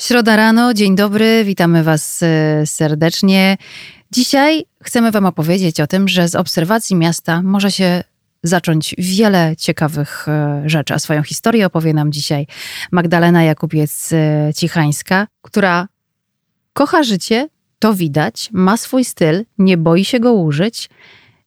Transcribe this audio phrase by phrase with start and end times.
[0.00, 3.56] Środa rano, dzień dobry, witamy Was e, serdecznie.
[4.12, 8.04] Dzisiaj chcemy Wam opowiedzieć o tym, że z obserwacji miasta może się
[8.42, 10.94] zacząć wiele ciekawych e, rzeczy.
[10.94, 12.46] A swoją historię opowie nam dzisiaj
[12.92, 15.88] Magdalena Jakubiec-Cichańska, która
[16.72, 20.90] kocha życie, to widać, ma swój styl, nie boi się go użyć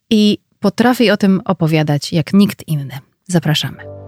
[0.10, 3.00] i potrafi o tym opowiadać jak nikt inny.
[3.28, 3.99] Zapraszamy.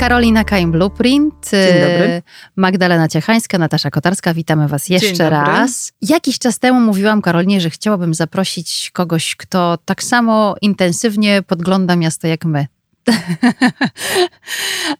[0.00, 1.50] Karolina Kaim Blueprint.
[1.50, 2.22] Dzień dobry.
[2.56, 5.92] Magdalena Ciechańska, Natasza Kotarska, witamy Was jeszcze raz.
[6.02, 12.28] Jakiś czas temu mówiłam Karolinie, że chciałabym zaprosić kogoś, kto tak samo intensywnie podgląda miasto
[12.28, 12.66] jak my.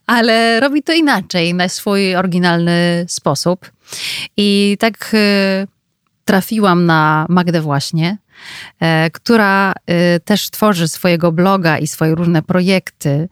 [0.06, 3.70] Ale robi to inaczej, na swój oryginalny sposób.
[4.36, 5.66] I tak y,
[6.24, 8.16] trafiłam na Magdę właśnie,
[9.12, 13.28] która e, też tworzy swojego bloga i swoje różne projekty e,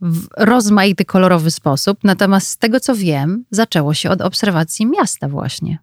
[0.00, 1.98] w rozmaity, kolorowy sposób.
[2.04, 5.78] Natomiast z tego co wiem, zaczęło się od obserwacji miasta właśnie.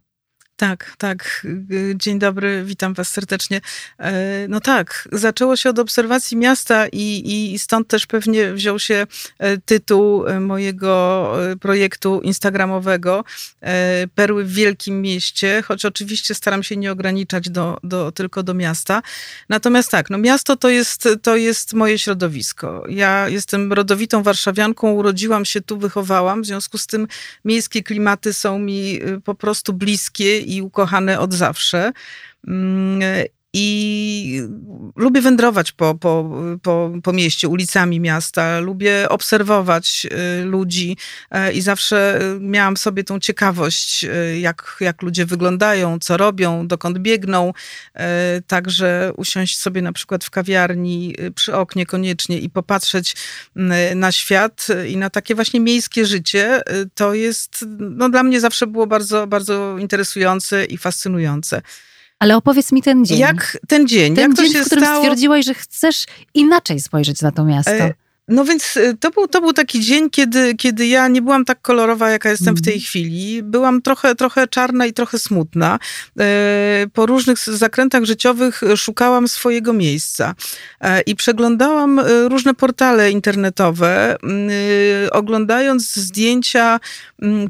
[0.61, 1.47] Tak, tak.
[1.95, 3.61] Dzień dobry, witam Was serdecznie.
[3.99, 7.23] E, no tak, zaczęło się od obserwacji miasta i,
[7.53, 9.07] i stąd też pewnie wziął się
[9.39, 10.91] e, tytuł e, mojego
[11.61, 13.23] projektu instagramowego
[14.15, 19.01] Perły w Wielkim Mieście, choć oczywiście staram się nie ograniczać do, do, tylko do miasta.
[19.49, 22.83] Natomiast tak, no miasto to jest, to jest moje środowisko.
[22.89, 27.07] Ja jestem rodowitą warszawianką, urodziłam się tu, wychowałam, w związku z tym
[27.45, 31.91] miejskie klimaty są mi po prostu bliskie i ukochane od zawsze.
[33.53, 34.41] I
[34.95, 40.07] lubię wędrować po, po, po, po mieście, ulicami miasta, lubię obserwować
[40.41, 40.97] y, ludzi
[41.31, 46.67] e, i zawsze miałam w sobie tą ciekawość, y, jak, jak ludzie wyglądają, co robią,
[46.67, 47.53] dokąd biegną.
[48.47, 53.15] Także usiąść sobie na przykład w kawiarni y, przy oknie koniecznie i popatrzeć
[53.95, 56.61] na świat i na takie właśnie miejskie życie,
[56.95, 61.61] to jest, no dla mnie zawsze było bardzo, bardzo interesujące i fascynujące.
[62.21, 63.19] Ale opowiedz mi ten dzień.
[63.19, 64.15] Jak ten dzień?
[64.15, 65.03] Ten jak dzień, to się w którym stało?
[65.03, 67.71] stwierdziłaś, że chcesz inaczej spojrzeć na to miasto.
[67.71, 67.93] E
[68.31, 71.61] no więc y, to był, to był taki dzień, kiedy, kiedy ja nie byłam tak
[71.61, 72.85] kolorowa, jaka jestem w tej mhm.
[72.85, 73.43] chwili.
[73.43, 75.79] Byłam trochę, trochę czarna i trochę smutna.
[76.19, 80.35] E, po różnych zakrętach życiowych szukałam swojego miejsca
[80.81, 84.17] e, i przeglądałam e, różne portale internetowe,
[85.11, 86.79] oglądając zdjęcia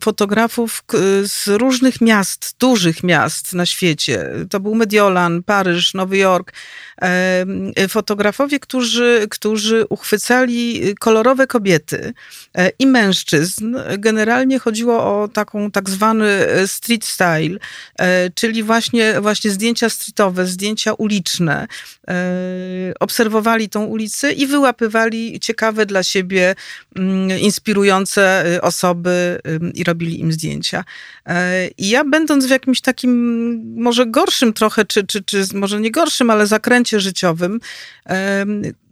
[0.03, 0.83] fotografów
[1.23, 4.29] z różnych miast, dużych miast na świecie.
[4.49, 6.53] To był Mediolan, Paryż, Nowy Jork.
[7.89, 12.13] Fotografowie, którzy, którzy uchwycali kolorowe kobiety
[12.57, 13.77] e, i mężczyzn.
[13.97, 17.57] Generalnie chodziło o taką tak zwany e, street style,
[17.99, 21.67] e, czyli właśnie, właśnie zdjęcia streetowe, zdjęcia uliczne.
[22.99, 26.55] Obserwowali tą ulicę i wyłapywali ciekawe dla siebie,
[26.95, 29.39] mm, inspirujące osoby
[29.73, 30.83] i robili im zdjęcia.
[31.77, 33.11] I ja będąc w jakimś takim
[33.75, 37.59] może gorszym trochę, czy, czy, czy może nie gorszym, ale zakręcie życiowym,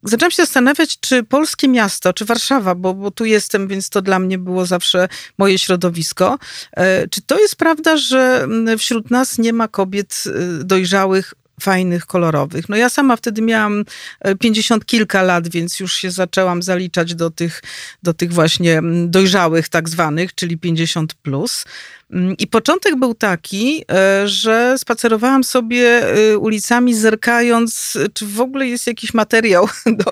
[0.03, 4.19] zaczęłam się zastanawiać, czy polskie miasto, czy Warszawa, bo, bo tu jestem, więc to dla
[4.19, 6.39] mnie było zawsze moje środowisko.
[6.71, 12.69] E, czy to jest prawda, że wśród nas nie ma kobiet e, dojrzałych fajnych, kolorowych.
[12.69, 13.83] No ja sama wtedy miałam
[14.19, 17.61] e, pięćdziesiąt kilka lat, więc już się zaczęłam zaliczać do tych,
[18.03, 21.65] do tych właśnie dojrzałych tak zwanych, czyli 50 plus.
[22.11, 28.67] Mm, I początek był taki, e, że spacerowałam sobie e, ulicami, zerkając, czy w ogóle
[28.67, 30.11] jest jakiś materiał do,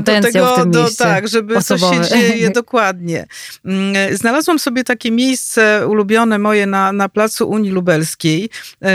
[0.00, 1.96] do tego, do, tak, żeby osobowe.
[1.96, 3.26] coś się dzieje dokładnie.
[3.64, 8.50] Mm, znalazłam sobie takie miejsce ulubione moje na, na placu Unii Lubelskiej,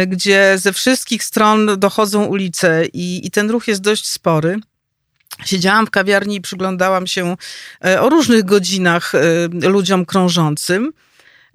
[0.07, 4.59] gdzie ze wszystkich stron dochodzą ulice i, i ten ruch jest dość spory.
[5.45, 7.35] Siedziałam w kawiarni i przyglądałam się
[7.99, 9.13] o różnych godzinach
[9.61, 10.93] ludziom krążącym.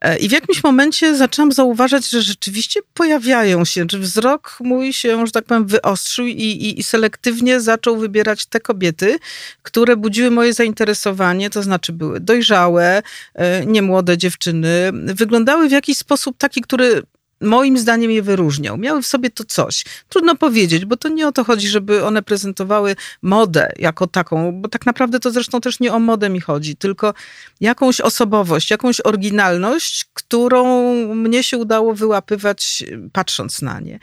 [0.00, 5.26] E, I w jakimś momencie zaczęłam zauważać, że rzeczywiście pojawiają się, że wzrok mój się,
[5.26, 9.18] że tak powiem, wyostrzył i, i, i selektywnie zaczął wybierać te kobiety,
[9.62, 13.02] które budziły moje zainteresowanie, to znaczy były dojrzałe,
[13.34, 17.02] e, niemłode dziewczyny, wyglądały w jakiś sposób taki, który
[17.40, 18.78] moim zdaniem je wyróżniał.
[18.78, 19.84] Miały w sobie to coś.
[20.08, 24.68] Trudno powiedzieć, bo to nie o to chodzi, żeby one prezentowały modę jako taką, bo
[24.68, 27.14] tak naprawdę to zresztą też nie o modę mi chodzi, tylko
[27.60, 33.98] jakąś osobowość, jakąś oryginalność, którą mnie się udało wyłapywać patrząc na nie.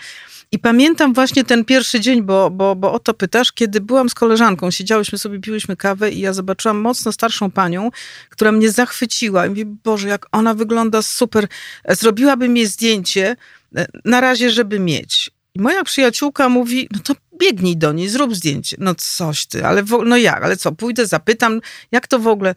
[0.54, 4.14] I pamiętam właśnie ten pierwszy dzień, bo, bo, bo o to pytasz, kiedy byłam z
[4.14, 7.90] koleżanką, siedziałyśmy sobie, piłyśmy kawę i ja zobaczyłam mocno starszą panią,
[8.30, 9.46] która mnie zachwyciła.
[9.46, 11.48] I mówię, Boże, jak ona wygląda super.
[11.90, 13.36] Zrobiłabym jej zdjęcie,
[13.76, 15.32] e, na razie, żeby mieć.
[15.56, 18.78] I moja przyjaciółka mówi, no to biegnij do niej, zrób zdjęcie.
[18.80, 21.62] No coś ty, ale no jak, ale co, pójdę, zapytam,
[21.92, 22.56] jak to w ogóle...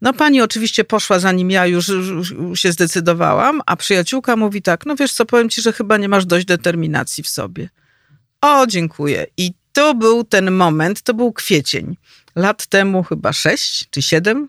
[0.00, 4.96] No pani oczywiście poszła zanim ja już, już, się zdecydowałam, a przyjaciółka mówi tak, no
[4.96, 7.68] wiesz co, powiem ci, że chyba nie masz dość determinacji w sobie.
[8.40, 9.26] O, dziękuję.
[9.36, 11.96] I to był ten moment, to był kwiecień.
[12.36, 14.48] Lat temu chyba sześć czy siedem.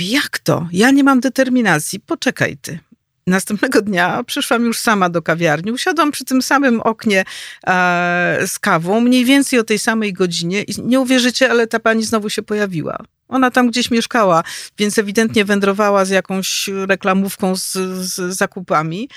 [0.00, 0.68] Jak to?
[0.72, 2.00] Ja nie mam determinacji.
[2.00, 2.78] Poczekaj ty.
[3.26, 7.24] Następnego dnia przyszłam już sama do kawiarni, usiadłam przy tym samym oknie
[7.66, 12.04] e, z kawą, mniej więcej o tej samej godzinie i nie uwierzycie, ale ta pani
[12.04, 12.98] znowu się pojawiła.
[13.32, 14.42] Ona tam gdzieś mieszkała,
[14.78, 19.08] więc ewidentnie wędrowała z jakąś reklamówką z, z zakupami.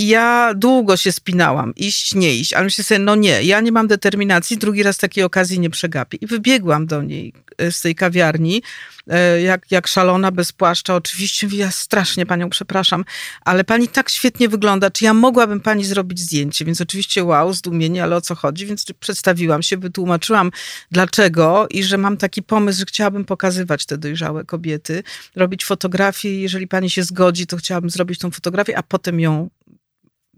[0.00, 3.72] I ja długo się spinałam, iść, nie iść, ale myślę sobie, no nie, ja nie
[3.72, 6.18] mam determinacji, drugi raz takiej okazji nie przegapię.
[6.20, 8.62] I wybiegłam do niej e, z tej kawiarni,
[9.08, 10.94] e, jak, jak szalona, bez płaszcza.
[10.94, 13.04] Oczywiście ja strasznie panią przepraszam,
[13.44, 16.64] ale pani tak świetnie wygląda, czy ja mogłabym pani zrobić zdjęcie?
[16.64, 18.66] Więc oczywiście wow, zdumienie, ale o co chodzi?
[18.66, 20.50] Więc przedstawiłam się, wytłumaczyłam
[20.90, 25.02] dlaczego i że mam taki pomysł, że chciałabym pokazywać te dojrzałe kobiety,
[25.36, 29.50] robić fotografie jeżeli pani się zgodzi, to chciałabym zrobić tą fotografię, a potem ją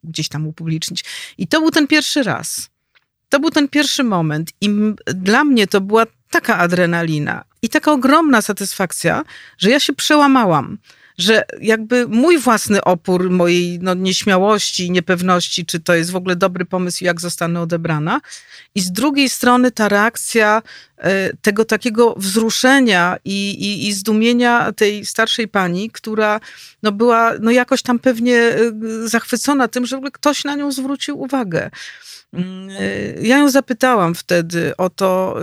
[0.05, 1.05] gdzieś tam upublicznić.
[1.39, 2.71] I to był ten pierwszy raz.
[3.29, 4.51] To był ten pierwszy moment.
[4.61, 4.71] I
[5.07, 9.25] dla mnie to była taka adrenalina i taka ogromna satysfakcja,
[9.59, 10.79] że ja się przełamałam
[11.19, 16.65] że jakby mój własny opór mojej no, nieśmiałości, niepewności, czy to jest w ogóle dobry
[16.65, 18.21] pomysł, jak zostanę odebrana.
[18.75, 20.63] I z drugiej strony ta reakcja
[20.99, 26.41] e, tego takiego wzruszenia i, i, i zdumienia tej starszej pani, która
[26.83, 28.59] no, była no, jakoś tam pewnie e,
[29.05, 31.71] zachwycona tym, że w ogóle ktoś na nią zwrócił uwagę.
[32.33, 35.37] Mm, e, ja ją zapytałam wtedy o to,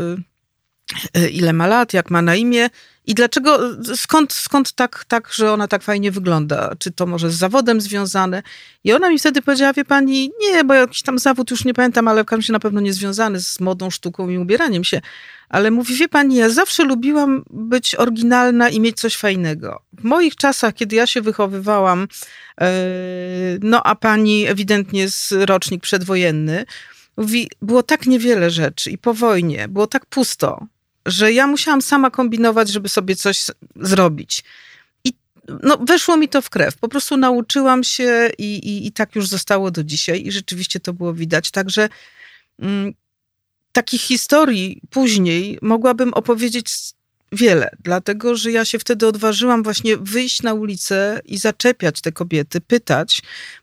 [1.32, 2.70] ile ma lat, jak ma na imię.
[3.10, 3.60] I dlaczego,
[3.96, 6.74] skąd, skąd tak, tak, że ona tak fajnie wygląda?
[6.80, 8.44] Czy to może z zawodem związane?
[8.84, 12.08] I ona mi wtedy powiedziała, wie pani, nie, bo jakiś tam zawód już nie pamiętam,
[12.08, 15.02] ale w się na pewno nie związany z modą, sztuką i ubieraniem się.
[15.50, 19.82] Ale mówi, wie pani, ja zawsze lubiłam być oryginalna i mieć coś fajnego.
[19.94, 22.08] W moich czasach, kiedy ja się wychowywałam,
[22.62, 22.72] e,
[23.62, 26.66] no a pani ewidentnie jest rocznik przedwojenny,
[27.18, 30.68] mówi, było tak niewiele rzeczy i po wojnie, było tak pusto
[31.06, 34.44] że ja musiałam sama kombinować, żeby sobie coś zrobić.
[35.04, 35.14] I
[35.64, 36.78] no, weszło mi to w krew.
[36.78, 40.94] Po prostu nauczyłam się i, i, i tak już zostało do dzisiaj i rzeczywiście to
[40.94, 41.52] było widać.
[41.52, 41.90] Także
[42.60, 42.94] mm,
[43.72, 46.68] takich historii później mogłabym opowiedzieć
[47.32, 52.62] wiele, dlatego że ja się wtedy odważyłam właśnie wyjść na ulicę i zaczepiać te kobiety,
[52.62, 53.22] pytać,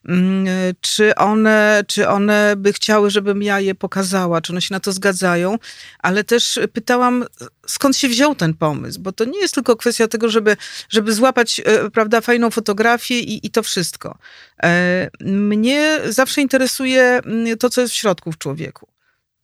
[0.08, 0.46] mm,
[0.80, 4.92] czy one, czy one by chciały, żebym ja je pokazała, czy one się na to
[4.92, 5.58] zgadzają,
[5.98, 7.24] ale też pytałam,
[7.66, 10.56] skąd się wziął ten pomysł, bo to nie jest tylko kwestia tego, żeby,
[10.88, 14.18] żeby złapać e, prawda, fajną fotografię i, i to wszystko.
[14.62, 18.95] E, mnie zawsze interesuje mm, to, co jest w środku w człowieku.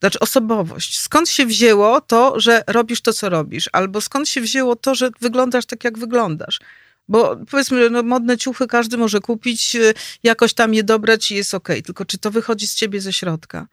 [0.03, 1.01] Znaczy osobowość.
[1.01, 3.69] Skąd się wzięło to, że robisz to, co robisz?
[3.73, 6.61] Albo skąd się wzięło to, że wyglądasz tak, jak wyglądasz?
[7.09, 11.55] Bo powiedzmy, no, modne ciuchy każdy może kupić, y, jakoś tam je dobrać i jest
[11.55, 11.77] okej.
[11.77, 11.83] Okay.
[11.83, 13.67] Tylko czy to wychodzi z ciebie ze środka?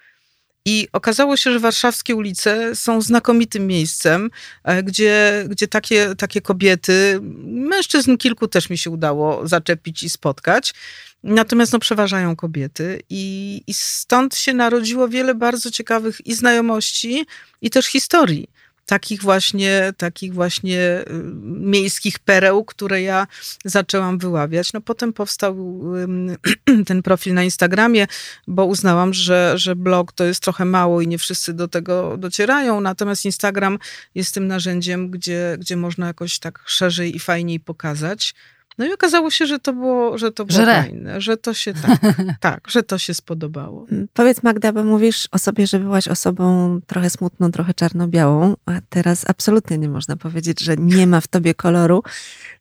[0.69, 4.29] I okazało się, że warszawskie ulice są znakomitym miejscem,
[4.63, 10.73] e, gdzie, gdzie takie, takie kobiety, mężczyzn kilku też mi się udało zaczepić i spotkać,
[11.23, 17.25] Natomiast no, przeważają kobiety i, i stąd się narodziło wiele bardzo ciekawych i znajomości,
[17.61, 18.49] i też historii
[18.89, 21.05] takich właśnie, takich właśnie y,
[21.43, 23.27] miejskich pereł, które ja
[23.65, 24.73] zaczęłam wyławiać.
[24.73, 25.55] No potem powstał
[26.87, 28.07] ten profil na Instagramie,
[28.47, 32.81] bo uznałam, że, że blog to jest trochę mało i nie wszyscy do tego docierają,
[32.81, 33.79] natomiast Instagram
[34.15, 38.33] jest tym narzędziem, gdzie, gdzie można jakoś tak szerzej i fajniej pokazać.
[38.79, 41.99] No i okazało się, że to było, że to było fajne, że to się tak,
[42.39, 43.85] tak, że to się spodobało.
[44.13, 49.29] Powiedz Magda, bo mówisz o sobie, że byłaś osobą trochę smutną, trochę czarno-białą, a teraz
[49.29, 52.03] absolutnie nie można powiedzieć, że nie ma w tobie koloru.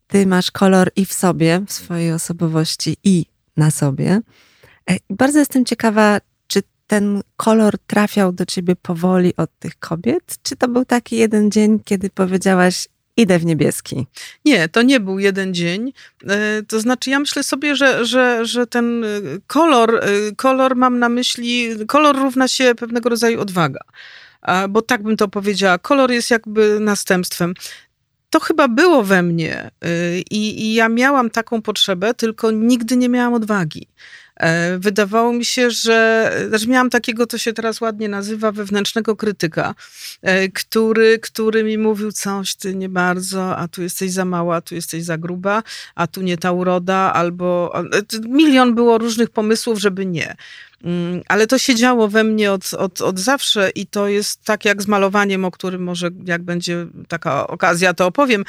[0.06, 4.20] Ty masz kolor i w sobie, w swojej osobowości i na sobie.
[4.90, 10.36] E, bardzo jestem ciekawa, czy ten kolor trafiał do ciebie powoli od tych kobiet?
[10.42, 14.06] Czy to był taki jeden dzień, kiedy powiedziałaś, idę w niebieski.
[14.44, 15.92] Nie, to nie był jeden dzień.
[16.28, 19.08] E, to znaczy, ja myślę sobie, że, że, że ten e,
[19.46, 20.00] kolor, e,
[20.36, 23.80] kolor mam na myśli, kolor równa się pewnego rodzaju odwaga.
[24.68, 25.78] Bo tak bym to powiedziała.
[25.78, 27.54] Kolor jest jakby następstwem
[28.30, 29.70] to chyba było we mnie
[30.30, 33.88] i, i, ja miałam taką potrzebę, tylko nigdy nie miałam odwagi.
[34.38, 39.74] E, wydawało mi się, że, że miałam takiego, to się teraz ładnie nazywa, wewnętrznego krytyka,
[40.22, 44.60] e, który, który mi mówił coś, ty nie bardzo, a tu jesteś za mała, a
[44.60, 45.62] tu jesteś za gruba,
[45.94, 47.72] a tu nie ta uroda, albo
[48.28, 50.36] milion było różnych pomysłów, żeby nie.
[50.84, 54.64] Mm, ale to się działo we mnie od, od, od zawsze i to jest tak
[54.64, 58.44] jak z malowaniem, o którym może jak będzie taka okazja, to opowiem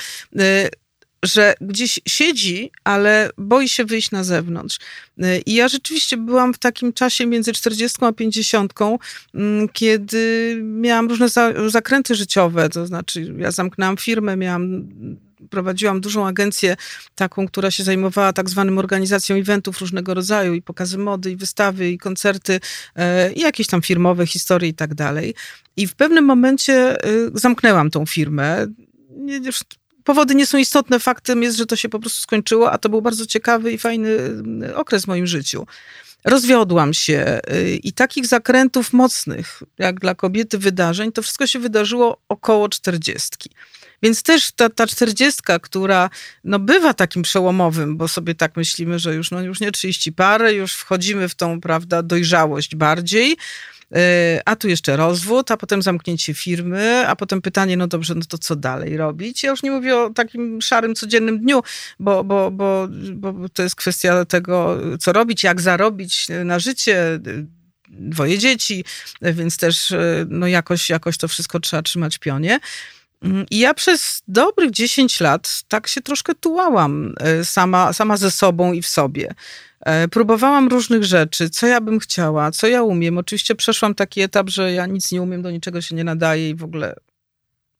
[1.25, 4.77] że gdzieś siedzi, ale boi się wyjść na zewnątrz.
[5.17, 8.73] Y, I ja rzeczywiście byłam w takim czasie między 40 a 50,
[9.33, 11.27] mm, kiedy miałam różne
[11.67, 14.89] zakręty życiowe, to znaczy ja zamknęłam firmę, miałam
[15.49, 16.75] prowadziłam dużą agencję
[17.15, 21.89] taką, która się zajmowała tak zwanym organizacją eventów różnego rodzaju i pokazy mody, i wystawy,
[21.89, 22.59] i koncerty,
[22.95, 25.35] e, i jakieś tam firmowe historie i tak dalej.
[25.77, 28.67] I w pewnym momencie e, zamknęłam tą firmę.
[30.09, 33.01] Powody nie są istotne, faktem jest, że to się po prostu skończyło, a to był
[33.01, 34.09] bardzo ciekawy i fajny
[34.63, 35.67] e, okres w moim życiu.
[36.25, 37.39] Rozwiodłam się
[37.83, 43.49] i takich zakrętów mocnych, jak dla kobiety wydarzeń, to wszystko się wydarzyło około czterdziestki.
[44.03, 46.09] Więc też ta, ta 40, która
[46.43, 50.53] no, bywa takim przełomowym, bo sobie tak myślimy, że już, no, już nie 30 parę,
[50.53, 53.37] już wchodzimy w tą, prawda, dojrzałość bardziej.
[53.95, 58.21] E, a tu jeszcze rozwód, a potem zamknięcie firmy, a potem pytanie, no dobrze, no
[58.29, 59.43] to co dalej robić?
[59.43, 61.61] Ja już nie mówię o takim szarym, codziennym dniu,
[61.99, 67.19] bo, bo, bo, bo to jest kwestia tego, co robić, jak zarobić na życie,
[67.89, 68.85] dwoje dzieci,
[69.21, 69.93] więc też
[70.27, 72.59] no jakoś, jakoś to wszystko trzeba trzymać pionie.
[73.21, 78.31] Mm, I ja przez dobrych 10 lat tak się troszkę tułałam e, sama, sama ze
[78.31, 79.33] sobą i w sobie.
[79.79, 83.17] E, próbowałam różnych rzeczy, co ja bym chciała, co ja umiem.
[83.17, 86.55] Oczywiście przeszłam taki etap, że ja nic nie umiem, do niczego się nie nadaję i
[86.55, 86.95] w ogóle.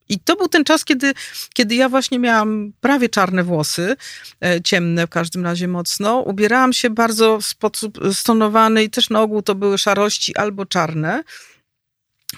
[0.10, 1.14] I to był ten czas, kiedy,
[1.54, 3.96] kiedy ja właśnie miałam prawie czarne włosy,
[4.44, 6.20] e, ciemne w każdym razie mocno.
[6.20, 11.24] Ubierałam się bardzo w sposób stonowany i też na ogół to były szarości albo czarne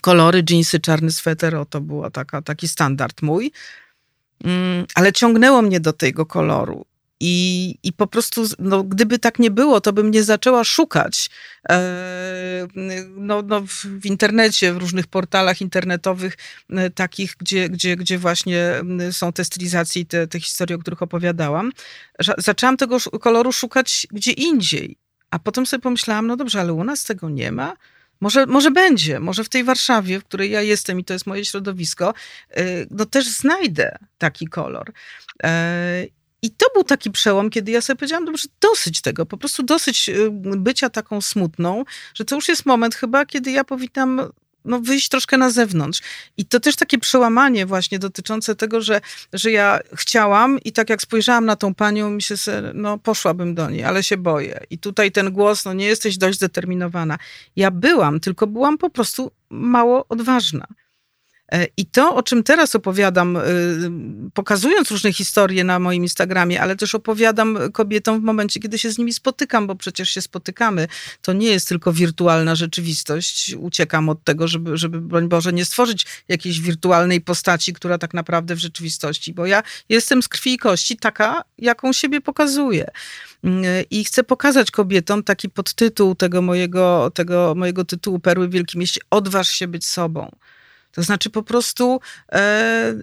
[0.01, 2.03] kolory, jeansy, czarny sweter, o to był
[2.45, 3.51] taki standard mój.
[4.43, 6.85] Mm, ale ciągnęło mnie do tego koloru.
[7.23, 11.29] I, I po prostu, no, gdyby tak nie było, to bym nie zaczęła szukać
[11.69, 12.67] e,
[13.15, 13.61] no, no,
[14.01, 16.37] w internecie, w różnych portalach internetowych,
[16.69, 18.73] e, takich, gdzie, gdzie, gdzie właśnie
[19.11, 21.71] są te stylizacje i te, te historie, o których opowiadałam.
[22.37, 24.97] Zaczęłam tego koloru szukać gdzie indziej.
[25.31, 27.73] A potem sobie pomyślałam, no dobrze, ale u nas tego nie ma.
[28.21, 31.45] Może, może będzie, może w tej Warszawie, w której ja jestem i to jest moje
[31.45, 32.13] środowisko,
[32.57, 34.91] y, no też znajdę taki kolor.
[35.43, 36.05] E,
[36.41, 40.09] I to był taki przełom, kiedy ja sobie powiedziałam, dobrze, dosyć tego, po prostu dosyć
[40.09, 44.21] y, bycia taką smutną, że to już jest moment chyba, kiedy ja powinnam
[44.65, 46.01] no, wyjść troszkę na zewnątrz.
[46.37, 49.01] I to też takie przełamanie właśnie dotyczące tego, że,
[49.33, 52.35] że ja chciałam i tak jak spojrzałam na tą panią, mi się,
[52.73, 54.59] no poszłabym do niej, ale się boję.
[54.69, 57.17] I tutaj ten głos, no nie jesteś dość zdeterminowana.
[57.55, 60.67] Ja byłam, tylko byłam po prostu mało odważna.
[61.51, 63.41] E, I to, o czym teraz opowiadam, e,
[64.33, 68.97] pokazując różne historie na moim Instagramie, ale też opowiadam kobietom w momencie, kiedy się z
[68.97, 70.87] nimi spotykam, bo przecież się spotykamy.
[71.21, 73.55] To nie jest tylko wirtualna rzeczywistość.
[73.59, 78.55] Uciekam od tego, żeby, żeby broń Boże, nie stworzyć jakiejś wirtualnej postaci, która tak naprawdę
[78.55, 82.87] w rzeczywistości, bo ja jestem z krwi i kości taka, jaką siebie pokazuję.
[83.43, 88.79] Mm, I chcę pokazać kobietom taki podtytuł tego mojego, tego mojego tytułu Perły w Wielkim
[88.79, 90.31] Mieście: Odważ się być sobą.
[90.91, 91.99] To znaczy po prostu
[92.31, 92.93] e,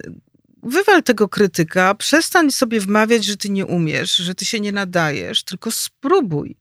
[0.63, 5.43] wywal tego krytyka, przestań sobie wmawiać, że ty nie umiesz, że ty się nie nadajesz,
[5.43, 6.55] tylko spróbuj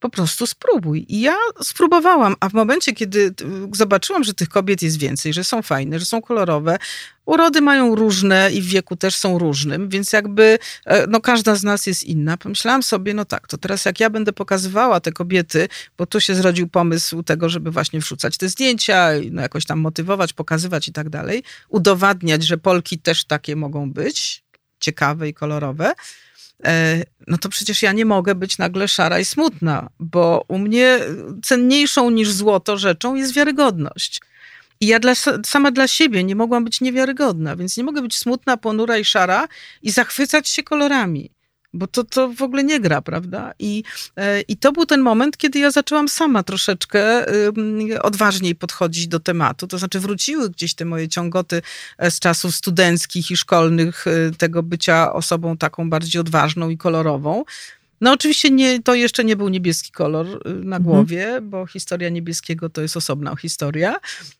[0.00, 1.06] po prostu spróbuj.
[1.08, 3.34] I ja spróbowałam, a w momencie, kiedy
[3.72, 6.78] zobaczyłam, że tych kobiet jest więcej, że są fajne, że są kolorowe,
[7.26, 11.62] urody mają różne i w wieku też są różnym, więc jakby e, no każda z
[11.62, 12.36] nas jest inna.
[12.36, 16.34] Pomyślałam sobie, no tak, to teraz jak ja będę pokazywała te kobiety, bo tu się
[16.34, 21.08] zrodził pomysł tego, żeby właśnie wrzucać te zdjęcia, no jakoś tam motywować, pokazywać i tak
[21.08, 24.44] dalej, udowadniać, że Polki też takie mogą być,
[24.80, 25.92] ciekawe i kolorowe,
[27.26, 30.98] no to przecież ja nie mogę być nagle szara i smutna, bo u mnie
[31.42, 34.20] cenniejszą niż złoto rzeczą jest wiarygodność.
[34.80, 35.12] I ja dla,
[35.46, 39.48] sama dla siebie nie mogłam być niewiarygodna, więc nie mogę być smutna, ponura i szara
[39.82, 41.35] i zachwycać się kolorami
[41.76, 43.52] bo to, to w ogóle nie gra, prawda?
[43.58, 43.82] I,
[44.16, 47.26] e, I to był ten moment, kiedy ja zaczęłam sama troszeczkę
[48.02, 49.66] odważniej podchodzić do tematu.
[49.66, 51.62] To znaczy wróciły gdzieś te moje ciągoty
[51.98, 57.44] e, z czasów studenckich i szkolnych, e, tego bycia osobą taką bardziej odważną i kolorową.
[58.00, 60.82] No oczywiście nie, to jeszcze nie był niebieski kolor y, na Mhm.
[60.82, 63.96] głowie, bo historia niebieskiego to jest osobna historia.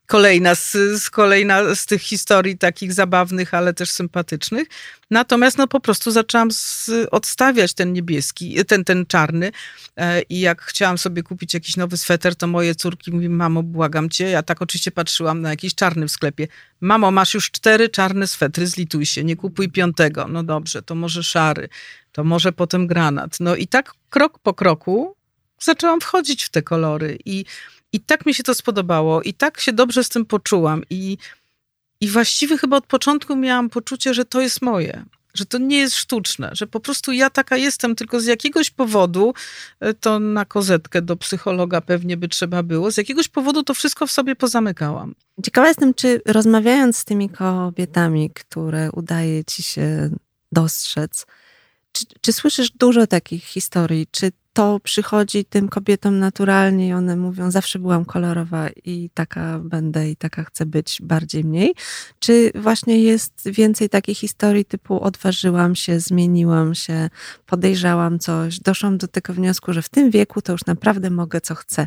[0.06, 4.68] Kolejna z, z, kolejna z tych historii takich zabawnych, ale też sympatycznych.
[5.10, 9.52] Natomiast no po prostu zaczęłam z, odstawiać ten niebieski, ten, ten czarny
[9.96, 14.10] e, i jak chciałam sobie kupić jakiś nowy sweter, to moje córki mówią, mamo, błagam
[14.10, 14.24] cię.
[14.24, 16.48] Ja tak oczywiście patrzyłam na jakiś czarny w sklepie.
[16.80, 20.28] Mamo, masz już cztery czarne swetry, zlituj się, nie kupuj piątego.
[20.28, 21.68] No dobrze, to może szary,
[22.12, 23.40] to może potem granat.
[23.40, 25.16] No i tak krok po kroku
[25.60, 27.44] zaczęłam wchodzić w te kolory i,
[27.92, 31.18] i tak mi się to spodobało i tak się dobrze z tym poczułam i,
[32.00, 35.96] i właściwie chyba od początku miałam poczucie, że to jest moje, że to nie jest
[35.96, 39.34] sztuczne, że po prostu ja taka jestem, tylko z jakiegoś powodu,
[39.80, 44.06] e, to na kozetkę do psychologa pewnie by trzeba było, z jakiegoś powodu to wszystko
[44.06, 45.14] w sobie pozamykałam.
[45.44, 50.10] Ciekawa jestem, czy rozmawiając z tymi kobietami, które udaje ci się
[50.52, 51.26] dostrzec,
[51.92, 54.06] czy, czy słyszysz dużo takich historii?
[54.10, 60.10] Czy to przychodzi tym kobietom naturalnie i one mówią, zawsze byłam kolorowa i taka będę
[60.10, 61.74] i taka chcę być bardziej mniej?
[62.18, 67.10] Czy właśnie jest więcej takich historii typu odważyłam się, zmieniłam się,
[67.46, 71.54] podejrzałam coś, doszłam do tego wniosku, że w tym wieku to już naprawdę mogę co
[71.54, 71.86] chcę?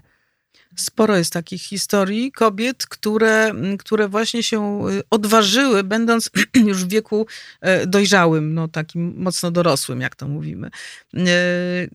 [0.75, 6.29] Sporo jest takich historii kobiet, które, które właśnie się y, odważyły, będąc
[6.67, 7.27] już w wieku
[7.61, 10.69] e, dojrzałym, no takim mocno dorosłym, jak to mówimy.
[11.17, 11.19] E,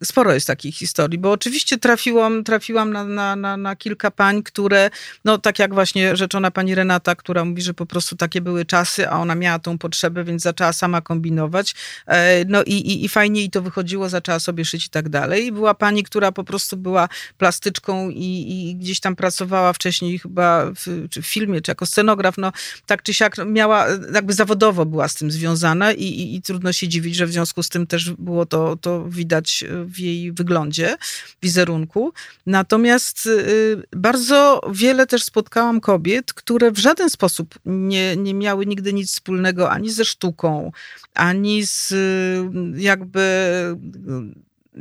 [0.04, 4.90] Sporo jest takich historii, bo oczywiście trafiłam, trafiłam na, na, na, na kilka pań, które,
[5.24, 9.08] no tak jak właśnie rzeczona pani Renata, która mówi, że po prostu takie były czasy,
[9.08, 11.74] a ona miała tą potrzebę, więc zaczęła sama kombinować.
[12.06, 15.46] E, No i, i, i fajnie jej to wychodziło, zaczęła sobie szyć i tak dalej.
[15.46, 20.64] I była pani, która po prostu była plastyczką i, i gdzieś tam pracowała wcześniej chyba
[20.66, 20.86] w,
[21.22, 22.52] w filmie, czy jako scenograf, no
[22.86, 26.88] tak czy siak miała, jakby zawodowo była z tym związana i, i, i trudno się
[26.88, 30.96] dziwić, że w związku z tym też było to, to widać w jej wyglądzie,
[31.42, 32.12] wizerunku.
[32.46, 38.92] Natomiast y, bardzo wiele też spotkałam kobiet, które w żaden sposób nie, nie miały nigdy
[38.92, 40.72] nic wspólnego ani ze sztuką,
[41.14, 43.24] ani z y, jakby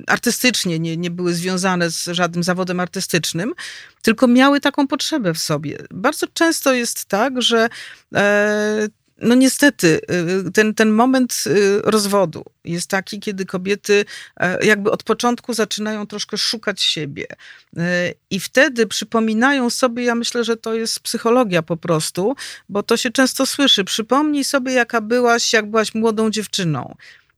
[0.07, 3.53] artystycznie nie, nie były związane z żadnym zawodem artystycznym,
[4.01, 5.77] tylko miały taką potrzebę w sobie.
[5.91, 7.69] Bardzo często jest tak, że
[8.15, 8.87] e,
[9.23, 10.01] no niestety,
[10.47, 14.05] y, ten, ten moment y, rozwodu jest taki, kiedy kobiety
[14.37, 17.25] e, jakby od początku zaczynają troszkę szukać siebie.
[17.77, 22.35] E, I wtedy przypominają sobie, ja myślę, że to jest psychologia po prostu,
[22.69, 23.83] bo to się często słyszy.
[23.83, 26.95] Przypomnij sobie, jaka byłaś, jak byłaś młodą dziewczyną.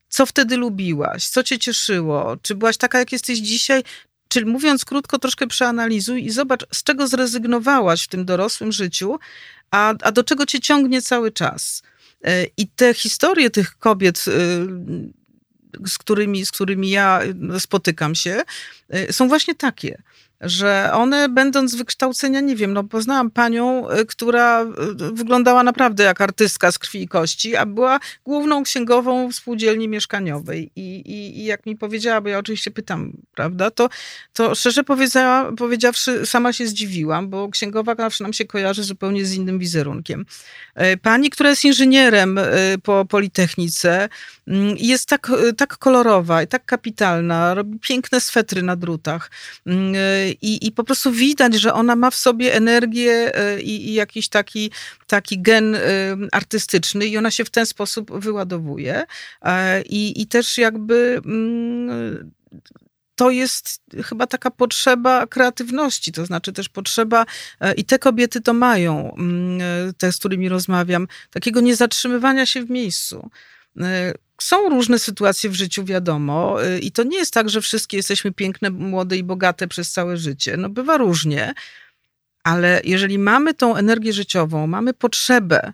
[0.10, 1.28] Co wtedy lubiłaś?
[1.28, 2.38] Co cię cieszyło?
[2.42, 3.84] Czy byłaś taka, jak jesteś dzisiaj?
[4.28, 9.20] Czyli mówiąc krótko, troszkę przeanalizuj i zobacz, z czego zrezygnowałaś w tym dorosłym życiu,
[9.72, 11.84] a, a do czego cię ciągnie cały czas.
[12.24, 17.22] E, I te historie tych kobiet, y, z którymi, z którymi ja
[17.60, 18.42] spotykam się,
[19.10, 20.02] y, są właśnie takie
[20.42, 24.66] że one będąc wykształcenia, nie wiem, no poznałam panią, y, która y,
[25.14, 30.72] wyglądała naprawdę jak artystka z krwi i kości, a była główną księgową w spółdzielni mieszkaniowej.
[30.76, 33.90] I, i, i jak mi powiedziała, bo ja oczywiście pytam, prawda, to,
[34.34, 34.84] to szczerze
[35.58, 40.26] powiedziawszy, sama się zdziwiłam, bo księgowa zawsze nam się kojarzy zupełnie z innym wizerunkiem.
[40.76, 42.40] E, Pani, która jest inżynierem
[42.84, 44.10] po Politechnice,
[44.48, 49.32] mm, jest tak, tak kolorowa i tak kapitalna, robi piękne swetry na drutach.
[50.26, 53.94] Mm, e, I, I po prostu widać, że ona ma w sobie energię i, i
[53.94, 54.72] jakiś taki,
[55.08, 55.78] taki gen
[56.32, 59.04] artystyczny i ona się w ten sposób wyładowuje.
[59.90, 62.32] I, i też jakby mm,
[63.16, 67.26] to jest chyba taka potrzeba kreatywności, to znaczy też potrzeba,
[67.78, 69.16] i te kobiety to mają,
[69.98, 73.30] te, z którymi rozmawiam, takiego niezatrzymywania się w miejscu.
[74.42, 78.70] Są różne sytuacje w życiu, wiadomo, i to nie jest tak, że wszystkie jesteśmy piękne,
[78.70, 80.58] młode i bogate przez całe życie.
[80.58, 81.54] No bywa różnie,
[82.44, 85.74] ale jeżeli mamy tą energię życiową, mamy potrzebę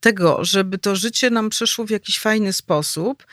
[0.00, 3.26] tego, żeby to życie nam przeszło w jakiś fajny sposób,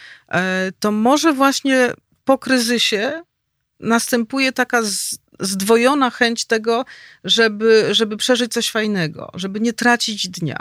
[0.80, 1.94] to może właśnie
[2.26, 3.24] po kryzysie
[3.80, 4.82] następuje taka
[5.40, 6.86] zdwojona chęć tego,
[7.24, 10.60] żeby, żeby przeżyć coś fajnego, żeby nie tracić dnia.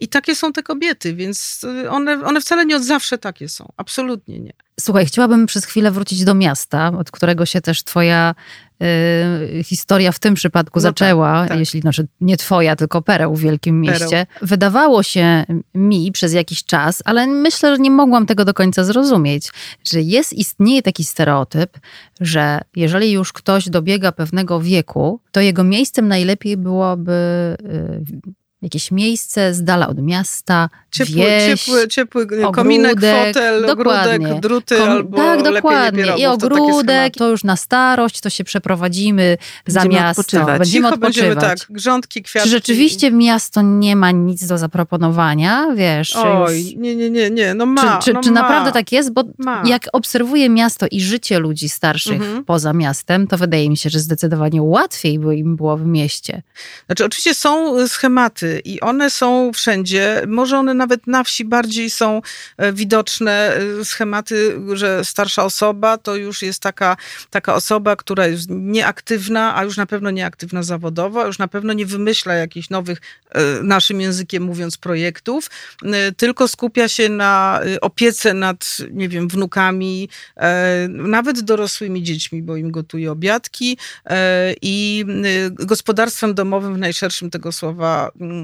[0.00, 3.72] I takie są te kobiety, więc one, one wcale nie od zawsze takie są.
[3.76, 4.52] Absolutnie nie.
[4.80, 8.34] Słuchaj, chciałabym przez chwilę wrócić do miasta, od którego się też twoja
[8.82, 11.58] y, historia w tym przypadku No zaczęła, tak, tak.
[11.58, 14.00] jeśli znaczy nie twoja, tylko pereł w Wielkim Pereł.
[14.00, 14.26] Mieście.
[14.42, 19.50] Wydawało się mi przez jakiś czas, ale myślę, że nie mogłam tego do końca zrozumieć,
[19.84, 21.78] że jest, istnieje taki stereotyp,
[22.20, 27.12] że jeżeli już ktoś dobiega pewnego wieku, to jego miejscem najlepiej byłoby
[27.60, 34.14] y, jakieś miejsce z dala od miasta, Ciepły, wieś, ciepły, ciepły kominek, ogródek, fotel, dokładnie.
[34.26, 36.02] ogródek, druty Kom- albo tak, dokładnie.
[36.04, 37.18] nie I to ogródek, schematy.
[37.18, 40.20] to już na starość, to się przeprowadzimy za Będziemy miasto.
[40.20, 40.58] odpoczywać.
[40.58, 41.60] Będziemy Cicho będziemy odpoczywać.
[41.60, 42.48] tak, grządki, kwiatki.
[42.50, 45.66] Czy rzeczywiście miasto nie ma nic do zaproponowania?
[45.76, 46.74] Wiesz, Oj, już...
[46.76, 47.98] nie, nie, nie, nie, no ma.
[47.98, 49.12] Czy, czy, no czy ma, naprawdę tak jest?
[49.12, 49.62] Bo Ma.
[49.66, 52.44] jak obserwuję miasto i życie ludzi starszych Mhm.
[52.44, 56.42] poza miastem, to wydaje mi się, że zdecydowanie łatwiej by im było w mieście.
[56.86, 60.22] Znaczy, oczywiście są y, schematy i one są wszędzie.
[60.26, 62.22] Może one nawet na wsi bardziej są
[62.56, 63.56] e, widoczne.
[63.80, 66.96] y, Schematy, że starsza osoba to już jest taka,
[67.30, 71.86] taka osoba, która jest nieaktywna, a już na pewno nieaktywna zawodowo, już na pewno nie
[71.86, 75.50] wymyśla jakichś nowych, e, naszym językiem mówiąc, projektów,
[75.84, 82.56] e, tylko skupia się na opiece nad, nie wiem, wnukami, e, nawet dorosłymi dziećmi, bo
[82.56, 85.04] im gotuje obiadki e, i
[85.50, 88.43] gospodarstwem domowym w najszerszym tego słowa mm,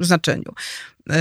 [0.00, 0.54] znaczeniu.
[1.10, 1.20] E,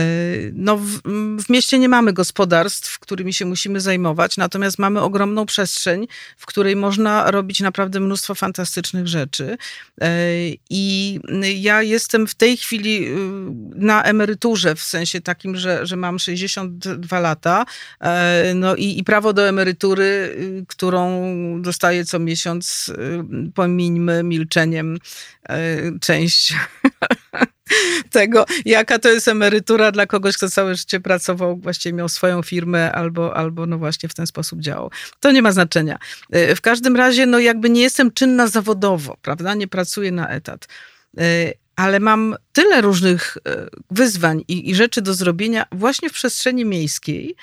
[0.53, 1.01] No, w,
[1.43, 6.75] w mieście nie mamy gospodarstw, którymi się musimy zajmować, natomiast mamy ogromną przestrzeń, w której
[6.75, 9.57] można robić naprawdę mnóstwo fantastycznych rzeczy.
[10.01, 10.09] E,
[10.69, 11.19] I
[11.55, 13.15] ja jestem w tej chwili y,
[13.75, 17.65] na emeryturze, w sensie takim, że, że mam 62 lata,
[17.99, 24.97] e, no i, i prawo do emerytury, y, którą dostaję co miesiąc, y, pomińmy milczeniem
[25.49, 26.53] e, część
[28.11, 32.91] tego, jaka to jest emerytura dla kogoś, kto całe życie pracował, właściwie miał swoją firmę
[32.91, 34.91] albo, albo no właśnie w ten sposób działał.
[35.19, 35.99] To nie ma znaczenia.
[36.31, 39.53] E, W każdym razie, no jakby nie jestem czynna zawodowo, prawda?
[39.53, 40.67] Nie pracuję na etat.
[41.17, 46.65] E, Ale mam tyle różnych e, wyzwań i, i rzeczy do zrobienia właśnie w przestrzeni
[46.65, 47.35] miejskiej,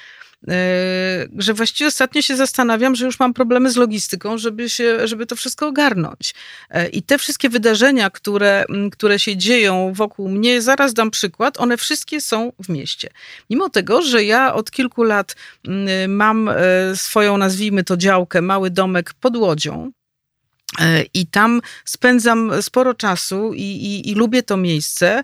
[1.39, 5.37] że właściwie ostatnio się zastanawiam, że już mam problemy z logistyką, żeby, się, żeby to
[5.37, 6.35] wszystko ogarnąć.
[6.71, 11.61] E, I te wszystkie wydarzenia, które, m, które się dzieją wokół mnie, zaraz dam przykład,
[11.61, 13.09] one wszystkie są w mieście.
[13.51, 15.37] Mimo tego, że ja od kilku lat
[15.69, 16.55] m, mam e,
[16.95, 19.91] swoją, nazwijmy to działkę, mały domek pod Łodzią,
[21.15, 25.23] i tam spędzam sporo czasu i, i, i lubię to miejsce,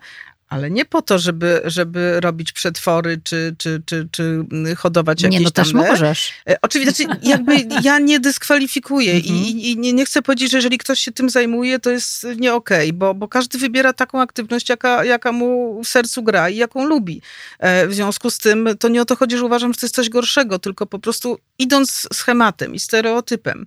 [0.53, 4.45] ale nie po to, żeby, żeby robić przetwory czy, czy, czy, czy
[4.77, 5.65] hodować jakieś Nie, no tam...
[5.65, 6.33] też możesz.
[6.49, 9.35] E, Oczywiście, znaczy jakby ja nie dyskwalifikuję Mhm.
[9.35, 12.27] i, i, i nie, nie chcę powiedzieć, że jeżeli ktoś się tym zajmuje, to jest
[12.37, 16.57] nie okej, bo, bo każdy wybiera taką aktywność, jaka, jaka mu w sercu gra i
[16.57, 17.23] jaką lubi.
[17.59, 19.95] E, W związku z tym to nie o to chodzi, że uważam, że to jest
[19.95, 23.67] coś gorszego, tylko po prostu idąc schematem i stereotypem.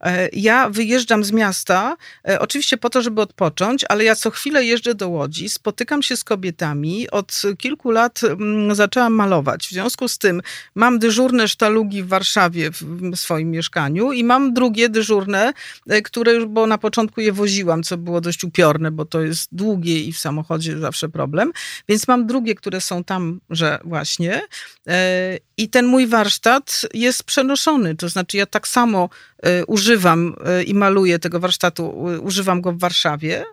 [0.00, 1.96] E, Ja wyjeżdżam z miasta,
[2.28, 6.16] e, oczywiście po to, żeby odpocząć, ale ja co chwilę jeżdżę do Łodzi, spotykam się
[6.16, 7.10] z kobietami.
[7.10, 9.66] Od kilku lat mm, zaczęłam malować.
[9.66, 10.42] W związku z tym
[10.74, 15.52] mam dyżurne sztalugi w Warszawie w swoim mieszkaniu i mam drugie dyżurne,
[15.88, 19.48] e, które już, bo na początku je woziłam, co było dość upiorne, bo to jest
[19.52, 21.52] długie i w samochodzie zawsze problem.
[21.88, 24.42] Więc mam drugie, które są tam, że właśnie.
[24.88, 27.94] E, I ten mój warsztat jest przenoszony.
[27.94, 29.08] To znaczy, ja tak samo
[29.42, 33.44] e, używam i maluję tego warsztatu, używam go w Warszawie,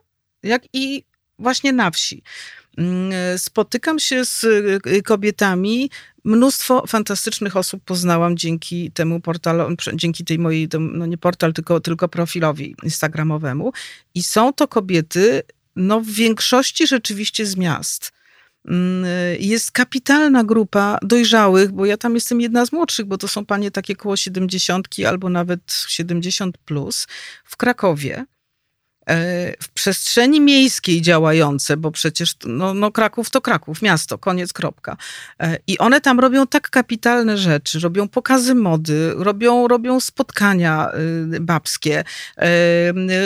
[0.43, 1.03] jak i
[1.41, 2.23] właśnie na wsi.
[2.77, 4.45] Mm, Spotykam się z
[4.85, 5.89] e, kobietami.
[6.23, 12.09] Mnóstwo fantastycznych osób poznałam dzięki temu portalowi, dzięki tej mojej, no nie portal, tylko, tylko
[12.09, 13.71] profilowi instagramowemu.
[14.15, 15.41] I są to kobiety,
[15.75, 18.11] no w większości rzeczywiście z miast.
[18.67, 19.05] Mm,
[19.39, 23.71] Jest kapitalna grupa dojrzałych, bo ja tam jestem jedna z młodszych, bo to są panie
[23.71, 27.07] takie koło 70 albo nawet 70 plus
[27.45, 28.25] w Krakowie.
[29.09, 34.97] E, W przestrzeni miejskiej działające, bo przecież no, no Kraków to Kraków, miasto, koniec, kropka.
[35.39, 40.91] E, I one tam robią tak kapitalne rzeczy, robią pokazy mody, robią, robią spotkania
[41.35, 42.03] y, babskie,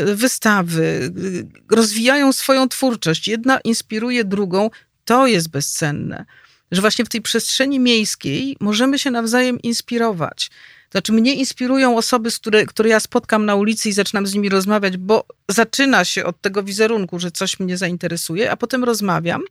[0.08, 3.28] y, wystawy, y, rozwijają swoją twórczość.
[3.28, 4.70] Jedna inspiruje drugą,
[5.06, 6.26] to jest bezcenne.
[6.72, 10.52] Że właśnie w tej przestrzeni miejskiej możemy się nawzajem inspirować.
[10.96, 14.50] Znaczy, mnie inspirują osoby, z które, które ja spotkam na ulicy i zaczynam z nimi
[14.50, 19.42] rozmawiać, bo zaczyna się od tego wizerunku, że coś mnie zainteresuje, a potem rozmawiam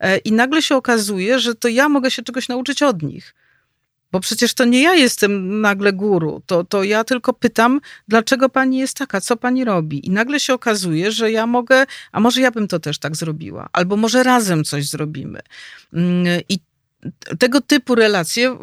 [0.00, 3.34] e, i nagle się okazuje, że to ja mogę się czegoś nauczyć od nich.
[4.12, 8.78] Bo przecież to nie ja jestem nagle guru, to, to ja tylko pytam, dlaczego pani
[8.78, 10.06] jest taka, co pani robi.
[10.06, 13.68] I nagle się okazuje, że ja mogę, a może ja bym to też tak zrobiła,
[13.72, 15.40] albo może razem coś zrobimy.
[15.92, 16.58] Mm, I
[17.38, 18.58] tego typu relacje,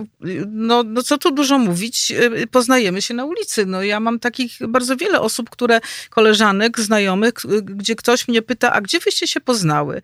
[0.47, 3.65] no, no co tu dużo mówić, y, poznajemy się na ulicy.
[3.65, 8.73] No ja mam takich bardzo wiele osób, które, koleżanek, znajomych, y, gdzie ktoś mnie pyta,
[8.73, 10.01] a gdzie wyście się poznały?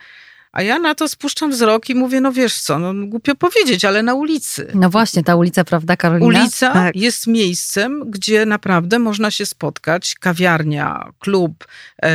[0.52, 4.04] A ja na to spuszczam wzrok i mówię, no wiesz co, no głupio powiedzieć, ale
[4.04, 4.72] na ulicy.
[4.74, 6.28] No właśnie, ta ulica, prawda, Karolina?
[6.28, 6.96] Ulica tak.
[6.96, 10.16] jest miejscem, gdzie naprawdę można się spotkać.
[10.20, 11.68] Kawiarnia, klub,
[12.04, 12.10] e,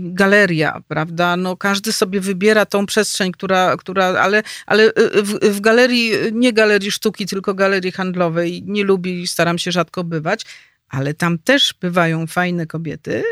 [0.00, 1.36] galeria, prawda?
[1.36, 6.90] No każdy sobie wybiera tą przestrzeń, która, która ale, ale w, w galerii, nie galerii
[6.90, 10.44] sztuki, tylko galerii handlowej nie lubi staram się rzadko bywać
[10.88, 13.24] ale tam też bywają fajne kobiety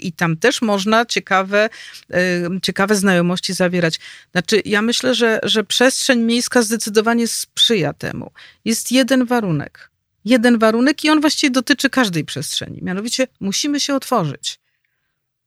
[0.00, 1.68] i tam też można ciekawe,
[2.10, 2.18] yy,
[2.62, 4.00] ciekawe znajomości zawierać.
[4.32, 8.30] Znaczy, ja myślę, że, że przestrzeń miejska zdecydowanie sprzyja temu.
[8.64, 9.90] Jest jeden warunek.
[10.24, 12.78] Jeden warunek i on właściwie dotyczy każdej przestrzeni.
[12.82, 14.58] Mianowicie musimy się otworzyć.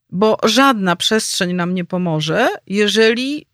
[0.09, 3.45] Bo żadna przestrzeń nam nie pomoże, jeżeli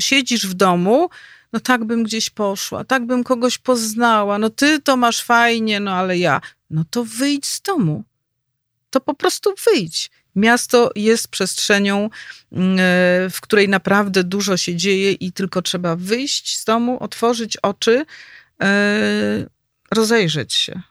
[0.00, 1.08] siedzisz w domu,
[1.52, 5.92] no tak bym gdzieś poszła, tak bym kogoś poznała, no ty to masz fajnie, no
[5.92, 8.04] ale ja no to wyjdź z domu.
[8.90, 10.10] To po prostu wyjdź.
[10.36, 12.10] Miasto jest przestrzenią,
[12.52, 17.56] mm, e, w której naprawdę dużo się dzieje i tylko trzeba wyjść z domu, otworzyć
[17.56, 18.04] oczy,
[18.62, 19.46] e,
[19.90, 20.82] rozejrzeć się.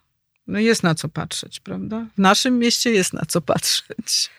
[0.48, 2.06] No jest na co patrzeć, prawda?
[2.16, 4.30] W naszym mieście jest na co patrzeć.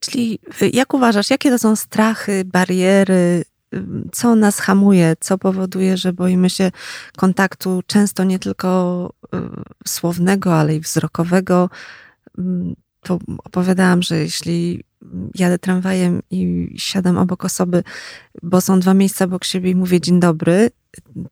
[0.00, 3.44] Czyli y, jak uważasz, jakie to są strachy, bariery,
[4.12, 6.70] co nas hamuje, co powoduje, że boimy się
[7.16, 9.38] kontaktu często nie tylko y,
[9.88, 11.70] słownego, ale i wzrokowego.
[13.00, 14.84] To opowiadałam, że jeśli
[15.34, 17.82] jadę tramwajem i siadam obok osoby,
[18.42, 20.70] bo są dwa miejsca obok siebie i mówię dzień dobry,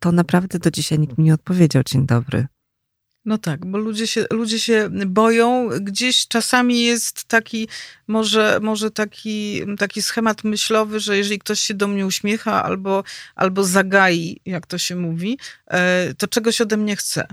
[0.00, 2.46] to naprawdę do dzisiaj nikt mi nie odpowiedział dzień dobry.
[3.24, 5.68] No tak, bo ludzie się, ludzie się boją.
[5.80, 7.68] Gdzieś czasami jest taki,
[8.06, 13.04] może, może taki, taki schemat myślowy, że jeżeli ktoś się do mnie uśmiecha albo,
[13.34, 17.26] albo zagai, jak to się mówi, e, to czegoś ode mnie chce.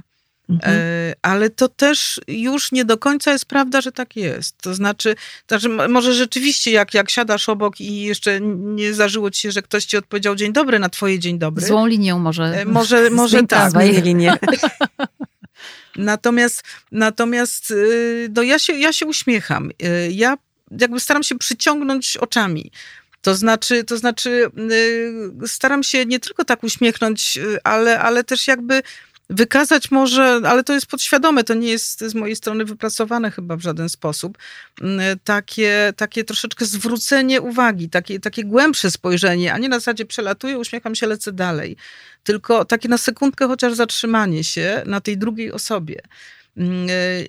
[0.49, 0.77] Mhm.
[0.77, 4.57] E, ale to też już nie do końca jest prawda, że tak jest.
[4.57, 5.15] To znaczy,
[5.47, 9.61] to znaczy może rzeczywiście jak, jak siadasz obok i jeszcze nie zdarzyło ci się, że
[9.61, 11.65] ktoś ci odpowiedział dzień dobry na twoje dzień dobry.
[11.65, 12.43] Złą linią może.
[12.43, 13.73] E, może, może tak.
[14.03, 14.37] linię.
[15.95, 19.71] Natomiast, natomiast y, no ja, się, ja się uśmiecham.
[19.83, 20.37] Y, ja
[20.79, 22.71] jakby staram się przyciągnąć oczami.
[23.21, 24.51] To znaczy, to znaczy
[25.43, 28.81] y, staram się nie tylko tak uśmiechnąć, ale, ale też jakby
[29.29, 33.61] wykazać może, ale to jest podświadome, to nie jest z mojej strony wypracowane chyba w
[33.61, 34.37] żaden sposób,
[35.23, 40.95] takie, takie troszeczkę zwrócenie uwagi, takie, takie głębsze spojrzenie, a nie na zasadzie przelatuję, uśmiecham
[40.95, 41.77] się, lecę dalej.
[42.23, 46.01] Tylko takie na sekundkę chociaż zatrzymanie się na tej drugiej osobie.
[46.57, 46.61] Y,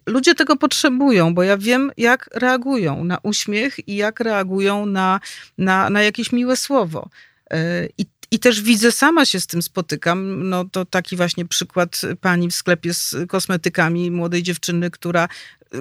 [0.06, 5.20] ludzie tego potrzebują, bo ja wiem, jak reagują na uśmiech i jak reagują na,
[5.58, 7.08] na, na jakieś miłe słowo.
[7.52, 7.56] Y,
[7.98, 10.48] I i też widzę, sama się z tym spotykam.
[10.48, 15.28] No to taki właśnie przykład pani w sklepie z kosmetykami, młodej dziewczyny, która
[15.74, 15.78] y,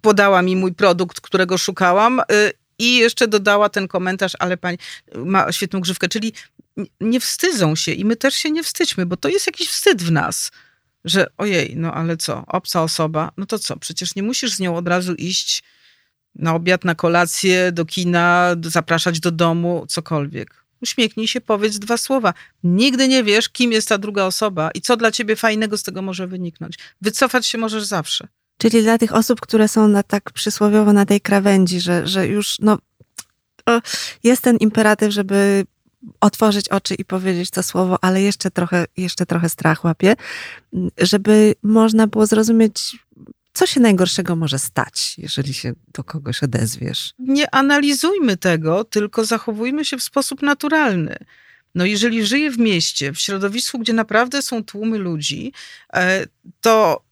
[0.00, 2.20] podała mi mój produkt, którego szukałam.
[2.20, 4.78] Y, I jeszcze dodała ten komentarz, ale pani
[5.14, 6.08] ma świetną grzywkę.
[6.08, 6.32] Czyli
[7.00, 10.12] nie wstydzą się i my też się nie wstydźmy, bo to jest jakiś wstyd w
[10.12, 10.50] nas
[11.04, 14.76] że ojej, no ale co, obca osoba, no to co, przecież nie musisz z nią
[14.76, 15.62] od razu iść
[16.34, 22.34] na obiad, na kolację, do kina, zapraszać do domu, cokolwiek uśmiechnij się, powiedz dwa słowa.
[22.64, 26.02] Nigdy nie wiesz, kim jest ta druga osoba i co dla ciebie fajnego z tego
[26.02, 26.78] może wyniknąć.
[27.00, 28.28] Wycofać się możesz zawsze.
[28.58, 32.56] Czyli dla tych osób, które są na tak przysłowiowo na tej krawędzi, że, że już
[32.60, 32.78] no,
[34.24, 35.64] jest ten imperatyw, żeby
[36.20, 40.16] otworzyć oczy i powiedzieć to słowo, ale jeszcze trochę, jeszcze trochę strach łapie,
[40.98, 42.96] żeby można było zrozumieć
[43.58, 47.14] co się najgorszego może stać, jeżeli się do kogoś odezwiesz?
[47.18, 51.16] Nie analizujmy tego, tylko zachowujmy się w sposób naturalny.
[51.74, 55.52] No jeżeli żyję w mieście, w środowisku, gdzie naprawdę są tłumy ludzi,
[55.94, 56.26] e,
[56.60, 57.02] to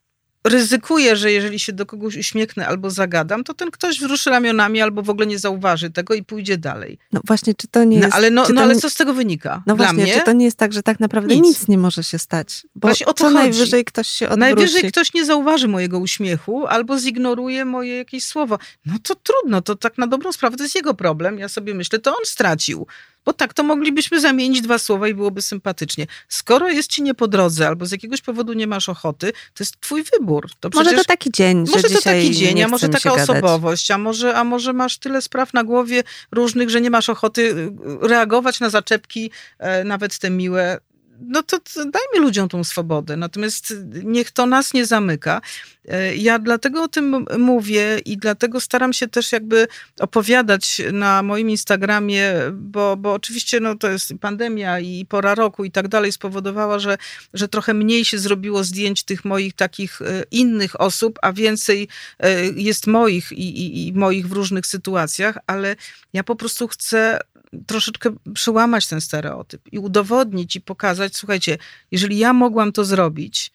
[0.48, 5.02] ryzykuję, że jeżeli się do kogoś uśmiechnę albo zagadam, to ten ktoś wzruszy ramionami albo
[5.02, 6.98] w ogóle nie zauważy tego i pójdzie dalej.
[7.12, 8.16] No właśnie, czy to nie no, jest...
[8.16, 9.62] Ale, no, no, ale co z tego wynika?
[9.66, 10.14] No Dla właśnie, mnie?
[10.14, 12.66] czy to nie jest tak, że tak naprawdę nic, nic nie może się stać?
[12.74, 13.35] Bo właśnie o to co chodzi.
[13.37, 14.40] najwyżej ktoś się odwróci.
[14.40, 18.59] Najwyżej ktoś nie zauważy mojego uśmiechu albo zignoruje moje jakieś słowo.
[18.87, 21.38] No to trudno, to tak na dobrą sprawę to jest jego problem.
[21.38, 22.87] Ja sobie myślę, to on stracił.
[23.26, 26.06] Bo tak, to moglibyśmy zamienić dwa słowa i byłoby sympatycznie.
[26.28, 29.80] Skoro jest ci nie po drodze albo z jakiegoś powodu nie masz ochoty, to jest
[29.80, 30.50] twój wybór.
[30.60, 34.34] To może to taki dzień, Może to taki dzień, a może taka osobowość, a może,
[34.34, 37.72] a może masz tyle spraw na głowie różnych, że nie masz ochoty y,
[38.08, 40.78] reagować na zaczepki, e, nawet te miłe
[41.20, 43.16] no to, dajmy ludziom tą swobodę.
[43.16, 43.74] Natomiast
[44.05, 45.40] niech to nas nie zamyka.
[45.88, 49.68] E, ja dlatego o tym mówię i dlatego staram się też jakby
[50.00, 55.70] opowiadać na moim Instagramie, bo, bo oczywiście no, to jest pandemia i pora roku i
[55.70, 56.98] tak dalej spowodowała, że,
[57.35, 62.44] że trochę mniej się zrobiło zdjęć tych moich takich e, innych osób, a więcej e,
[62.44, 65.76] jest moich i, i, i moich w różnych sytuacjach, ale
[66.12, 67.20] ja po prostu chcę
[67.66, 71.59] troszeczkę przełamać ten stereotyp i udowodnić i pokazać, słuchajcie,
[71.90, 73.52] jeżeli ja mogłam to zrobić,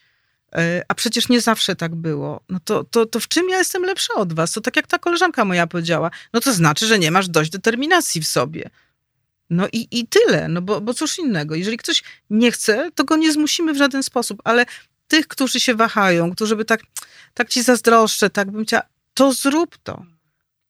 [0.55, 3.83] e, a przecież nie zawsze tak było, no to, to, to w czym ja jestem
[3.83, 4.51] lepsza od was?
[4.51, 8.21] To tak jak ta koleżanka moja powiedziała, no to znaczy, że nie masz dość determinacji
[8.21, 8.69] w sobie.
[9.49, 11.55] No i, i tyle, no bo, bo cóż innego.
[11.55, 14.65] Jeżeli ktoś nie chce, to go nie zmusimy w żaden sposób, ale
[15.07, 16.81] tych, którzy się wahają, którzy by tak,
[17.33, 20.05] tak ci zazdroszczę, tak bym chciała, to zrób to.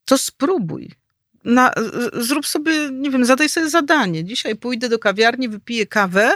[0.04, 1.01] To spróbuj.
[1.44, 1.72] Na,
[2.12, 4.24] zrób sobie, nie wiem, zadaj sobie zadanie.
[4.24, 6.34] Dzisiaj pójdę do kawiarni, wypiję kawę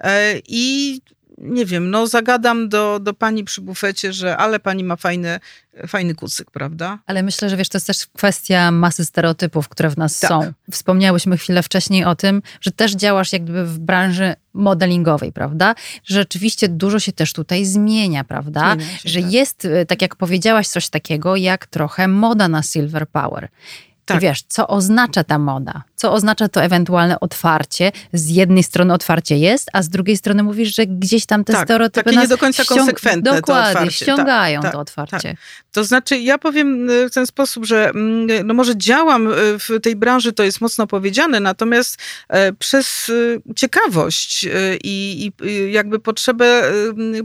[0.00, 1.00] e, i
[1.38, 5.40] nie wiem, no zagadam do, do pani przy bufecie, że ale pani ma fajny,
[5.86, 6.98] fajny kucyk, prawda?
[7.06, 10.28] Ale myślę, że wiesz, to jest też kwestia masy stereotypów, które w nas Tak.
[10.28, 10.52] są.
[10.70, 15.74] Wspomniałyśmy chwilę wcześniej o tym, że też działasz jakby w branży modelingowej, prawda?
[16.04, 18.74] Rzeczywiście dużo się też tutaj zmienia, prawda?
[18.74, 19.32] Zmienia się, że tak.
[19.32, 23.48] jest, y, tak jak powiedziałaś, coś takiego jak trochę moda na silver power.
[24.06, 24.16] Tak.
[24.16, 25.82] I wiesz, co oznacza ta moda?
[25.96, 27.92] Co oznacza to ewentualne otwarcie?
[28.12, 31.64] Z jednej strony otwarcie jest, a z drugiej strony mówisz, że gdzieś tam te Tak,
[31.64, 34.04] stereotypy takie nie nas do końca ściąg- konsekwentne to Dokładnie, otwarcie.
[34.04, 35.36] ściągają Tak, to tak, otwarcie.
[35.72, 39.68] To znaczy, ja powiem y, w ten sposób, że mm, no może działam y, w
[39.82, 44.46] tej branży, to jest mocno powiedziane, natomiast e, przez y, ciekawość
[44.84, 46.62] i, i jakby potrzebę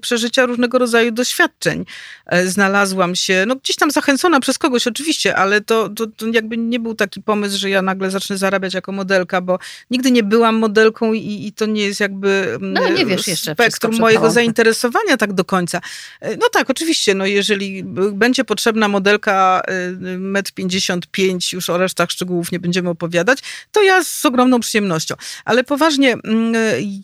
[0.02, 1.86] przeżycia różnego rodzaju doświadczeń
[2.26, 6.58] e, znalazłam się, no gdzieś tam zachęcona przez kogoś oczywiście, ale to, to, to jakby
[6.58, 9.60] nie był taki pomysł, że ja nagle zacznę zarabiać jako modelka, bo
[9.92, 13.54] nigdy nie byłam modelką i, i to nie jest jakby mm, No, nie wiesz jeszcze
[13.54, 14.34] spektrum mojego tobą.
[14.34, 15.82] zainteresowania tak do końca.
[16.20, 22.12] E, No tak, oczywiście, no jeżeli będzie potrzebna modelka y, metr 55, już o resztach
[22.12, 23.40] szczegółów nie będziemy opowiadać,
[23.72, 25.16] to ja z ogromną przyjemnością.
[25.46, 26.54] Ale poważnie, mm,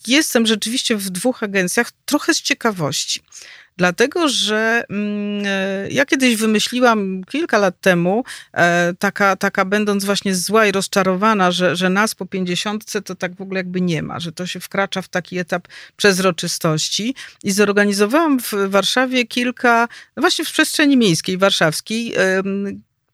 [0.07, 3.21] jestem rzeczywiście w dwóch agencjach trochę z ciekawości.
[3.77, 10.35] Dlatego, że mm, e, ja kiedyś wymyśliłam kilka lat temu, e, taka, taka będąc właśnie
[10.35, 14.19] zła i rozczarowana, że, że nas po pięćdziesiątce to tak w ogóle jakby nie ma,
[14.19, 17.15] że to się wkracza w taki etap przezroczystości.
[17.43, 22.13] I zorganizowałam w Warszawie kilka, no właśnie w przestrzeni miejskiej warszawskiej,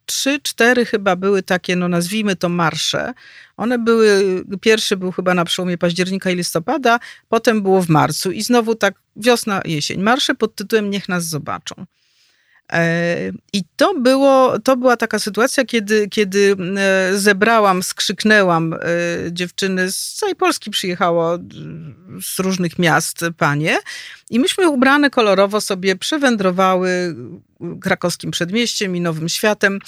[0.05, 3.13] trzy, cztery chyba były takie, no nazwijmy to marsze.
[3.57, 8.41] One były, pierwszy był chyba na przełomie października i listopada, potem było w marcu i
[8.41, 10.01] znowu tak wiosna, jesień.
[10.01, 11.85] Marsze pod tytułem Niech nas zobaczą.
[12.71, 18.77] E, I to, było, to była taka sytuacja, kiedy, kiedy e, zebrałam, skrzyknęłam e,
[19.31, 21.37] dziewczyny z całej Polski, przyjechało
[22.21, 23.77] z różnych miast panie.
[24.29, 27.15] I myśmy ubrane kolorowo sobie przewędrowały
[27.81, 29.79] krakowskim przedmieściem i Nowym Światem.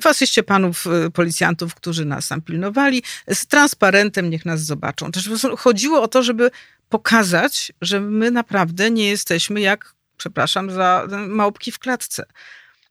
[0.00, 0.84] W asyście panów
[1.14, 5.12] policjantów, którzy nas tam pilnowali, z transparentem niech nas zobaczą.
[5.12, 6.50] Też chodziło o to, żeby
[6.88, 12.24] pokazać, że my naprawdę nie jesteśmy jak, przepraszam za małpki w klatce.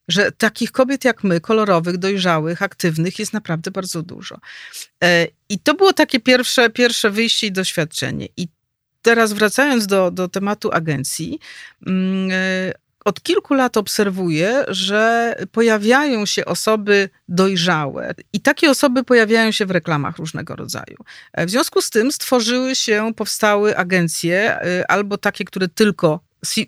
[0.07, 4.39] Że takich kobiet jak my, kolorowych, dojrzałych, aktywnych, jest naprawdę bardzo dużo.
[5.03, 8.27] E, I to było takie pierwsze, pierwsze wyjście i doświadczenie.
[8.38, 8.47] I
[9.01, 11.39] teraz wracając do, do tematu agencji,
[11.88, 12.73] mm, e,
[13.05, 19.71] od kilku lat obserwuję, że pojawiają się osoby dojrzałe i takie osoby pojawiają się w
[19.71, 20.97] reklamach różnego rodzaju.
[21.33, 26.19] E, W związku z tym stworzyły się, powstały agencje, albo takie, które tylko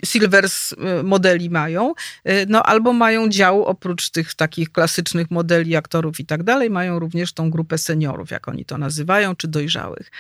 [0.05, 6.19] Silvers e, modeli mają, e, no albo mają dział oprócz tych takich klasycznych modeli, aktorów
[6.19, 10.11] i tak dalej, mają również tą grupę seniorów, jak oni to nazywają, czy dojrzałych.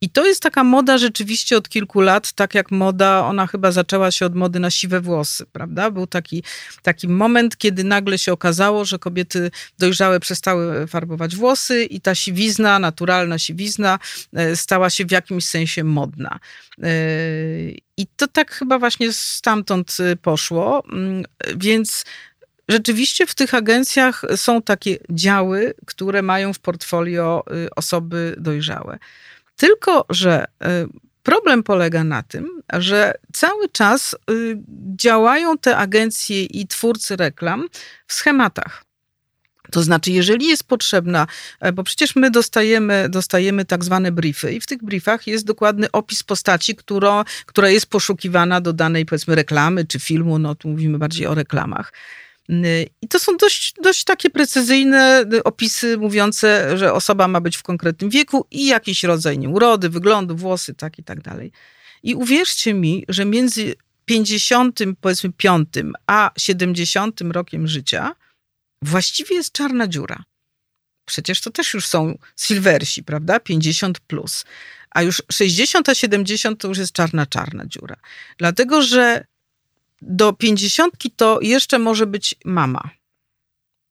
[0.00, 4.10] I to jest taka moda rzeczywiście od kilku lat, tak jak moda, ona chyba zaczęła
[4.10, 5.90] się od mody na siwe włosy, prawda?
[5.90, 6.42] Był taki,
[6.82, 12.78] taki moment, kiedy nagle się okazało, że kobiety dojrzałe przestały farbować włosy i ta siwizna,
[12.78, 13.98] naturalna siwizna
[14.32, 16.38] e, stała się w jakimś sensie modna.
[16.82, 16.88] E,
[17.96, 21.24] I to tak chyba właśnie stamtąd e, poszło, Mm,
[21.56, 22.04] więc
[22.68, 28.98] rzeczywiście w tych agencjach są takie działy, które mają w portfolio y, osoby dojrzałe.
[29.56, 30.66] Tylko, że y,
[31.22, 34.58] problem polega na tym, że cały czas y,
[34.96, 37.68] działają te agencje i twórcy reklam
[38.06, 38.86] w schematach.
[39.70, 41.26] To znaczy, jeżeli jest potrzebna,
[41.60, 45.90] e, bo przecież my dostajemy, dostajemy tak zwane briefy i w tych briefach jest dokładny
[45.92, 50.98] opis postaci, którą, która jest poszukiwana do danej powiedzmy reklamy czy filmu, no tu mówimy
[50.98, 51.92] bardziej o reklamach.
[52.50, 57.56] Y, I to są dość, dość takie precyzyjne y, opisy mówiące, że osoba ma być
[57.56, 61.52] w konkretnym wieku i jakiś rodzaj nie, urody, wyglądu, włosy, tak i tak dalej.
[62.02, 65.68] I uwierzcie mi, że między 50, powiedzmy 5,
[66.06, 68.14] a 70 rokiem życia
[68.82, 70.24] właściwie jest czarna dziura.
[71.04, 73.40] Przecież to też już są silversi, prawda?
[73.40, 74.44] 50 plus.
[74.90, 77.96] A już 60, a 70 to już jest czarna, czarna dziura.
[78.38, 79.24] Dlatego, że
[80.02, 82.90] do 50 to jeszcze może być mama.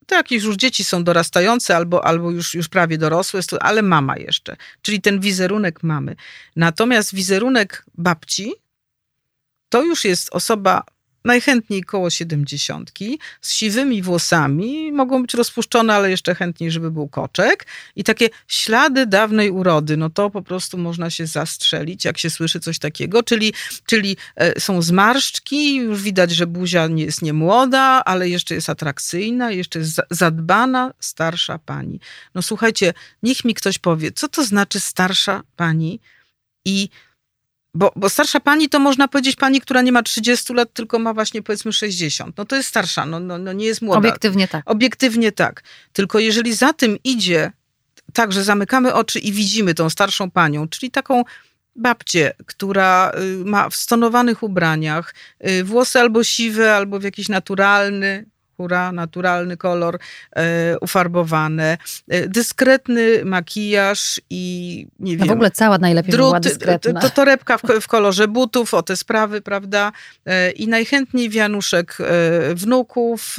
[0.06, 4.56] to jakieś już dzieci są dorastające albo, albo już, już prawie dorosłe, ale mama jeszcze.
[4.82, 6.16] Czyli ten wizerunek mamy.
[6.56, 8.52] Natomiast wizerunek babci
[9.68, 10.84] to już jest osoba
[11.26, 17.66] najchętniej koło siedemdziesiątki, z siwymi włosami, mogą być rozpuszczone, ale jeszcze chętniej, żeby był koczek.
[17.96, 22.60] I takie ślady dawnej urody, no to po prostu można się zastrzelić, jak się słyszy
[22.60, 23.52] coś takiego, czyli,
[23.86, 29.50] czyli e, są zmarszczki, już widać, że buzia nie jest niemłoda, ale jeszcze jest atrakcyjna,
[29.50, 32.00] jeszcze jest zadbana, starsza pani.
[32.34, 36.00] No słuchajcie, niech mi ktoś powie, co to znaczy starsza pani
[36.64, 36.88] i
[37.76, 41.14] bo, bo starsza pani to można powiedzieć pani, która nie ma 30 lat, tylko ma
[41.14, 42.36] właśnie powiedzmy 60.
[42.38, 43.98] No to jest starsza, no, no, no nie jest młoda.
[43.98, 44.70] Obiektywnie tak.
[44.70, 45.62] Obiektywnie tak.
[45.92, 47.52] Tylko jeżeli za tym idzie
[48.12, 51.24] tak, że zamykamy oczy i widzimy tą starszą panią, czyli taką
[51.76, 55.14] babcię, która y, ma w stonowanych ubraniach,
[55.48, 58.24] y, włosy albo siwe, albo w jakiś naturalny,
[58.56, 59.98] hura, naturalny kolor,
[60.36, 61.78] e, ufarbowane,
[62.28, 65.26] dyskretny makijaż i nie wiem.
[65.26, 67.00] No w ogóle cała najlepiej druty, była dyskretna.
[67.00, 69.92] To, torebka w, w kolorze butów, o te sprawy, prawda?
[70.26, 73.36] E, I najchętniej wianuszek e, wnuków,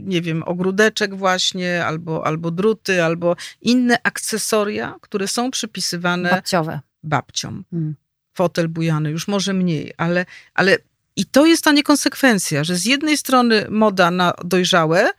[0.00, 6.80] nie wiem, ogródeczek właśnie, albo, albo druty, albo inne akcesoria, które są przypisywane Babciowe.
[7.02, 7.64] babciom.
[7.70, 7.94] Hmm.
[8.34, 10.78] Fotel bujany, już może mniej, ale, ale
[11.16, 15.10] i to jest ta niekonsekwencja, że z jednej strony moda na dojrzałe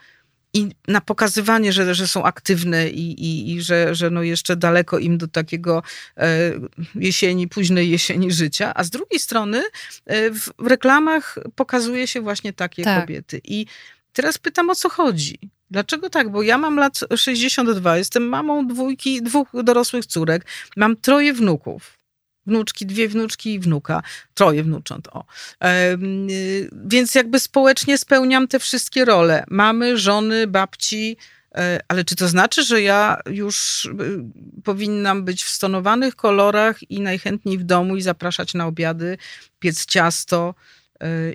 [0.53, 4.99] i na pokazywanie, że, że są aktywne i, i, i że, że no jeszcze daleko
[4.99, 5.83] im do takiego
[6.17, 6.51] e,
[6.95, 9.63] jesieni, późnej jesieni życia, a z drugiej strony
[10.05, 13.01] e, w reklamach pokazuje się właśnie takie tak.
[13.01, 13.41] kobiety.
[13.43, 13.65] I
[14.13, 15.39] teraz pytam, o co chodzi?
[15.71, 16.31] Dlaczego tak?
[16.31, 20.45] Bo ja mam lat 62, jestem mamą dwójki, dwóch dorosłych córek,
[20.77, 21.97] mam troje wnuków
[22.47, 25.25] wnuczki, dwie wnuczki i wnuka, troje wnucząt, o.
[25.63, 25.97] E,
[26.85, 29.43] więc jakby społecznie spełniam te wszystkie role.
[29.49, 31.17] Mamy, żony, babci,
[31.55, 33.91] e, ale czy to znaczy, że ja już y,
[34.63, 39.17] powinnam być w stonowanych kolorach i najchętniej w domu i zapraszać na obiady,
[39.59, 40.84] piec ciasto, Y,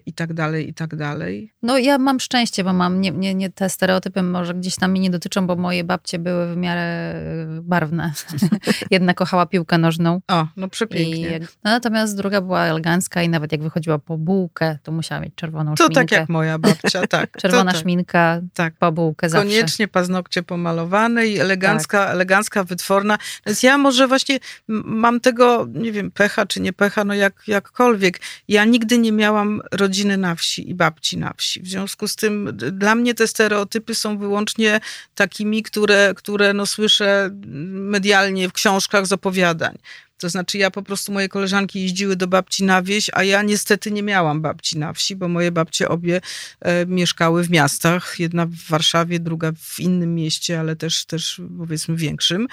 [0.07, 1.53] i tak dalej, i tak dalej.
[1.63, 5.01] No ja mam szczęście, bo mam, nie, nie, nie te stereotypy może gdzieś tam mnie
[5.01, 7.15] nie dotyczą, bo moje babcie były w miarę
[7.59, 8.13] y, barwne.
[8.91, 10.21] Jedna kochała piłkę nożną.
[10.29, 11.37] O, no przepięknie.
[11.37, 15.35] I, no, natomiast druga była elegancka i nawet jak wychodziła po bułkę, to musiała mieć
[15.35, 15.95] czerwoną to szminkę.
[15.95, 17.37] To tak jak moja babcia, tak.
[17.37, 17.81] Czerwona tak.
[17.81, 18.75] szminka, tak.
[18.79, 19.49] po bułkę zawsze.
[19.49, 22.15] Koniecznie paznokcie pomalowane i elegancka, tak.
[22.15, 23.19] elegancka, wytworna.
[23.47, 24.39] Więc ja może właśnie
[24.69, 28.21] mam tego, nie wiem, pecha czy nie pecha, no jak, jakkolwiek.
[28.49, 31.63] Ja nigdy nie miałam rodziny na wsi i babci na wsi.
[31.63, 34.81] W związku z tym dla mnie te stereotypy są wyłącznie
[35.15, 37.31] takimi, które, które no słyszę
[37.67, 39.79] medialnie w książkach z opowiadań.
[40.21, 43.91] To znaczy, ja po prostu, moje koleżanki jeździły do babci na wieś, a ja niestety
[43.91, 46.21] nie miałam babci na wsi, bo moje babcie obie
[46.61, 48.15] e, mieszkały w miastach.
[48.19, 52.49] Jedna w Warszawie, druga w innym mieście, ale też, też powiedzmy większym.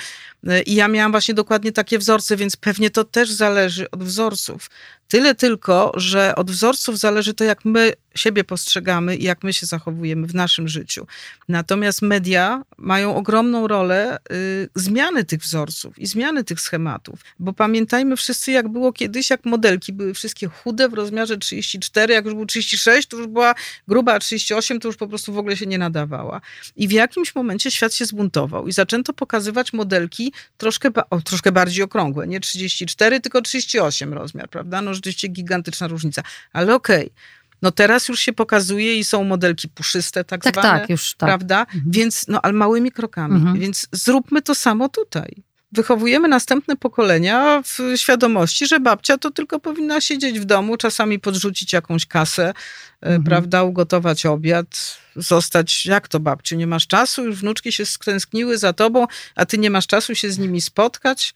[0.48, 4.70] E, I ja miałam właśnie dokładnie takie wzorce, więc pewnie to też zależy od wzorców.
[5.08, 9.66] Tyle tylko, że od wzorców zależy to, jak my siebie postrzegamy i jak my się
[9.66, 11.08] zachowujemy w naszym życiu.
[11.49, 18.16] Natomiast media mają ogromną rolę y, zmiany tych wzorców i zmiany tych schematów, bo pamiętajmy
[18.16, 22.45] wszyscy, jak było kiedyś, jak modelki były wszystkie chude w rozmiarze 34, jak już był
[22.45, 23.55] 36, to już była
[23.88, 26.41] gruba, a 38 to już po prostu w ogóle się nie nadawała.
[26.76, 31.84] I w jakimś momencie świat się zbuntował i zaczęto pokazywać modelki troszkę, o, troszkę bardziej
[31.84, 34.82] okrągłe, nie 34, tylko 38 rozmiar, prawda?
[34.82, 36.22] No rzeczywiście gigantyczna różnica,
[36.54, 37.06] ale okej.
[37.06, 41.14] Okay no teraz już się pokazuje i są modelki puszyste tak, tak zwane, tak, już,
[41.14, 41.28] tak.
[41.28, 41.60] prawda?
[41.60, 41.84] Mhm.
[41.88, 43.36] Więc, no ale małymi krokami.
[43.36, 43.60] Mhm.
[43.60, 45.43] Więc zróbmy to samo tutaj.
[45.72, 51.74] Wychowujemy następne pokolenia w świadomości, że babcia to tylko powinna siedzieć w domu, czasami podrzucić
[51.74, 52.54] jakąś kasę, e,
[53.02, 53.24] mhm.
[53.24, 58.74] prawda, ugotować obiad, zostać, jak to babciu, nie masz czasu, już wnuczki się stęskniły za
[58.74, 61.34] tobą, a ty nie masz czasu się z nimi spotkać.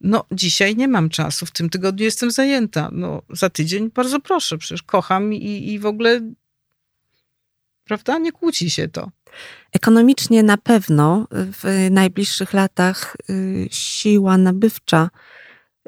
[0.00, 2.90] No, dzisiaj nie mam czasu, w tym tygodniu jestem zajęta.
[2.92, 6.20] No, za tydzień bardzo proszę, przecież kocham i, i w ogóle,
[7.84, 9.10] prawda, nie kłóci się to.
[9.72, 15.10] Ekonomicznie na pewno w najbliższych latach y, siła nabywcza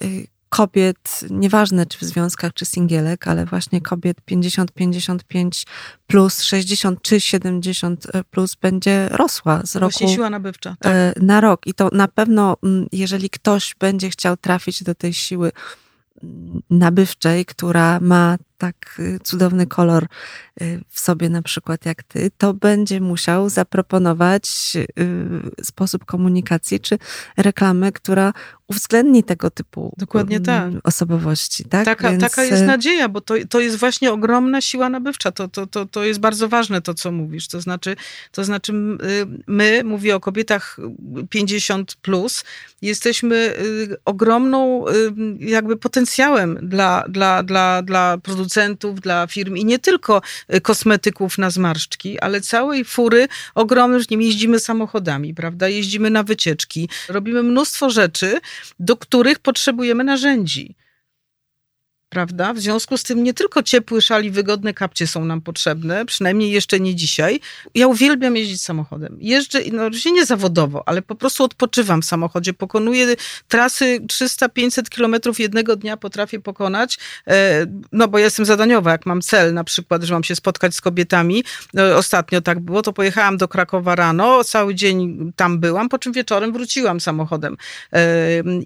[0.04, 5.66] y, kobiet, nieważne czy w związkach, czy singielek, ale właśnie kobiet 50-55
[6.06, 10.92] plus, 60 czy 70 plus będzie rosła z roku właśnie siła nabywcza, tak.
[10.92, 11.66] E, na rok.
[11.66, 15.52] I to na pewno, mm, jeżeli ktoś będzie chciał trafić do tej siły
[16.22, 20.04] mm, nabywczej, która ma tak y, cudowny kolor
[20.62, 24.72] y, w sobie, na przykład jak ty, to będzie musiał zaproponować
[25.62, 26.98] sposób komunikacji czy
[27.36, 28.32] reklamę, która
[28.72, 30.80] uwzględni tego typu Dokładnie mm, tak.
[30.84, 31.64] osobowości.
[31.64, 31.84] Tak?
[31.84, 32.22] Taka, Więc...
[32.22, 35.32] taka jest nadzieja, bo to, to jest właśnie ogromna siła nabywcza.
[35.32, 37.48] To, to, to, to jest bardzo ważne to, co mówisz.
[37.48, 37.96] To znaczy,
[38.32, 38.72] to znaczy
[39.46, 40.76] my, mówię o kobietach
[41.30, 42.44] 50 plus,
[42.82, 43.54] jesteśmy
[44.04, 44.84] ogromną
[45.38, 48.51] jakby potencjałem dla, dla, dla, dla producentów,
[49.00, 50.22] dla firm i nie tylko
[50.54, 55.68] y, kosmetyków na zmarszczki, ale całej fury ogromnej, że nie jeździmy samochodami, prawda?
[55.68, 58.40] Jeździmy na wycieczki, robimy mnóstwo rzeczy,
[58.78, 60.74] do których potrzebujemy narzędzi
[62.12, 62.52] prawda?
[62.52, 66.50] W związku z tym nie tylko ciepły szal i wygodne kapcie są nam potrzebne, przynajmniej
[66.50, 67.40] jeszcze nie dzisiaj.
[67.74, 69.16] Ja uwielbiam jeździć samochodem.
[69.20, 72.52] Jeżdżę, no oczywiście nie zawodowo, ale po prostu odpoczywam w samochodzie.
[72.54, 73.16] Pokonuję
[73.48, 79.54] trasy 300-500 kilometrów jednego dnia potrafię pokonać, e, no bo jestem zadaniowa, jak mam cel
[79.54, 81.44] na przykład, że mam się spotkać z kobietami.
[81.74, 86.12] No, ostatnio tak było, to pojechałam do Krakowa rano, cały dzień tam byłam, po czym
[86.12, 87.56] wieczorem wróciłam samochodem.
[87.92, 88.00] E,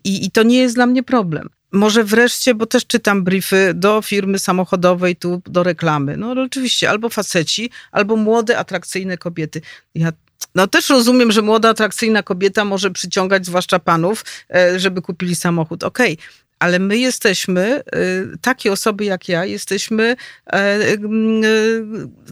[0.04, 4.02] I, i to nie jest dla mnie problem może wreszcie, bo też czytam briefy do
[4.02, 6.16] firmy samochodowej, tu do reklamy.
[6.16, 9.60] No oczywiście, albo faceci, albo młode, atrakcyjne kobiety.
[9.94, 10.12] Ja
[10.54, 14.24] no też rozumiem, że młoda, atrakcyjna kobieta może przyciągać zwłaszcza panów,
[14.54, 15.84] e, żeby kupili samochód.
[15.84, 16.26] Okej, okay.
[16.58, 17.82] Ale my jesteśmy, e,
[18.40, 20.16] takie osoby jak ja, jesteśmy
[20.52, 20.78] e,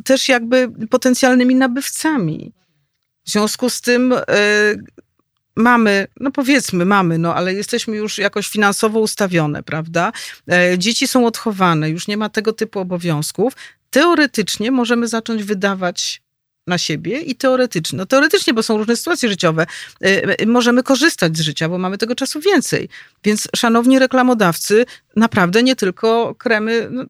[0.04, 2.52] też jakby potencjalnymi nabywcami.
[3.26, 4.14] W związku z tym
[5.56, 10.12] mamy, no powiedzmy mamy, no ale jesteśmy już jakoś finansowo ustawione, prawda?
[10.52, 13.52] E, dzieci są odchowane, już nie ma tego typu obowiązków.
[13.90, 16.22] Teoretycznie możemy zacząć wydawać
[16.66, 17.98] na siebie i teoretycznie.
[17.98, 19.66] No teoretycznie, bo są różne sytuacje życiowe,
[20.00, 22.88] e, możemy korzystać z życia, bo mamy tego czasu więcej.
[23.24, 24.86] Więc szanowni reklamodawcy,
[25.16, 27.04] naprawdę nie tylko kremy, no,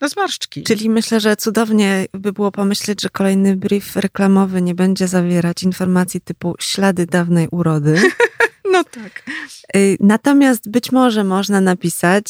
[0.00, 0.62] na zmarszczki.
[0.62, 6.20] Czyli myślę, że cudownie by było pomyśleć, że kolejny brief reklamowy nie będzie zawierać informacji
[6.20, 8.02] typu ślady dawnej urody.
[8.72, 9.22] No tak.
[9.76, 12.26] Y, natomiast być może można napisać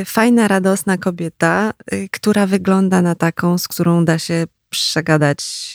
[0.00, 5.74] y, fajna, radosna kobieta, y, która wygląda na taką, z którą da się przegadać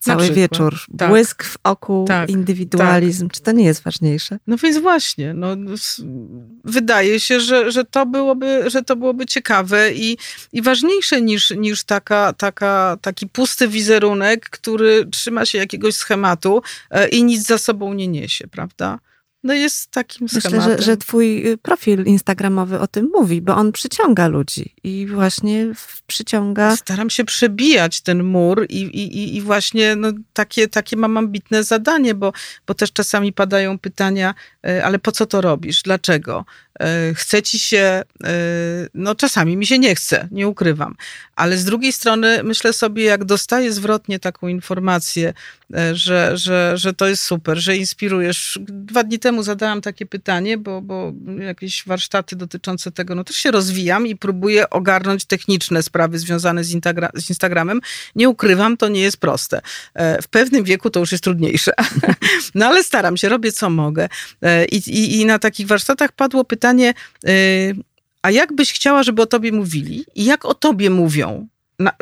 [0.00, 0.80] cały wieczór.
[0.98, 1.08] Tak.
[1.08, 2.30] Błysk w oku, tak.
[2.30, 3.28] indywidualizm.
[3.28, 3.34] Tak.
[3.34, 4.38] Czy to nie jest ważniejsze?
[4.46, 5.34] No więc właśnie.
[5.34, 5.56] No,
[6.64, 10.18] wydaje się, że, że, to byłoby, że to byłoby ciekawe i,
[10.52, 17.08] i ważniejsze niż, niż taka, taka, taki pusty wizerunek, który trzyma się jakiegoś schematu e,
[17.08, 18.98] i nic za sobą nie niesie, prawda?
[19.44, 20.58] No jest takim schematem.
[20.58, 25.06] Myślę, że, że twój y, profil instagramowy o tym mówi, bo on przyciąga ludzi i
[25.06, 25.66] właśnie
[26.06, 26.76] przyciąga...
[26.76, 32.14] Staram się przebijać ten mur i, i, i właśnie no, takie, takie mam ambitne zadanie,
[32.14, 32.32] bo,
[32.66, 34.34] bo też czasami padają pytania,
[34.66, 35.82] e, ale po co to robisz?
[35.82, 36.44] Dlaczego?
[36.80, 38.02] E, chce ci się,
[38.94, 40.94] no czasami mi się nie chce, nie ukrywam,
[41.36, 45.34] ale z drugiej strony myślę sobie, jak dostaję zwrotnie taką informację,
[45.92, 48.58] że, że, że to jest super, że inspirujesz.
[48.62, 53.50] Dwa dni temu zadałam takie pytanie, bo, bo jakieś warsztaty dotyczące tego, no też się
[53.50, 56.68] rozwijam i próbuję ogarnąć techniczne sprawy związane z,
[57.14, 57.80] z Instagramem.
[58.16, 59.60] Nie ukrywam, to nie jest proste.
[60.22, 61.72] W pewnym wieku to już jest trudniejsze.
[62.54, 64.08] No ale staram się, robię co mogę.
[64.72, 66.94] I, i, i na takich warsztatach padło pytanie,
[67.28, 67.76] y,
[68.22, 71.92] a jak byś chciała, żeby o tobie mówili i jak o tobie mówią na,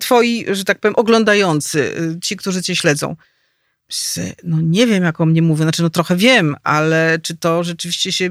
[0.00, 3.16] twoi, że tak powiem, oglądający, ci, którzy cię śledzą?
[4.44, 8.12] No nie wiem, jak o mnie mówią, znaczy no trochę wiem, ale czy to rzeczywiście
[8.12, 8.30] się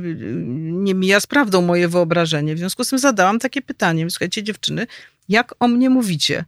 [0.56, 2.56] nie mija z prawdą moje wyobrażenie?
[2.56, 4.88] W związku z tym zadałam takie pytanie, słuchajcie dziewczyny,
[5.30, 6.46] jak o mnie mówicie?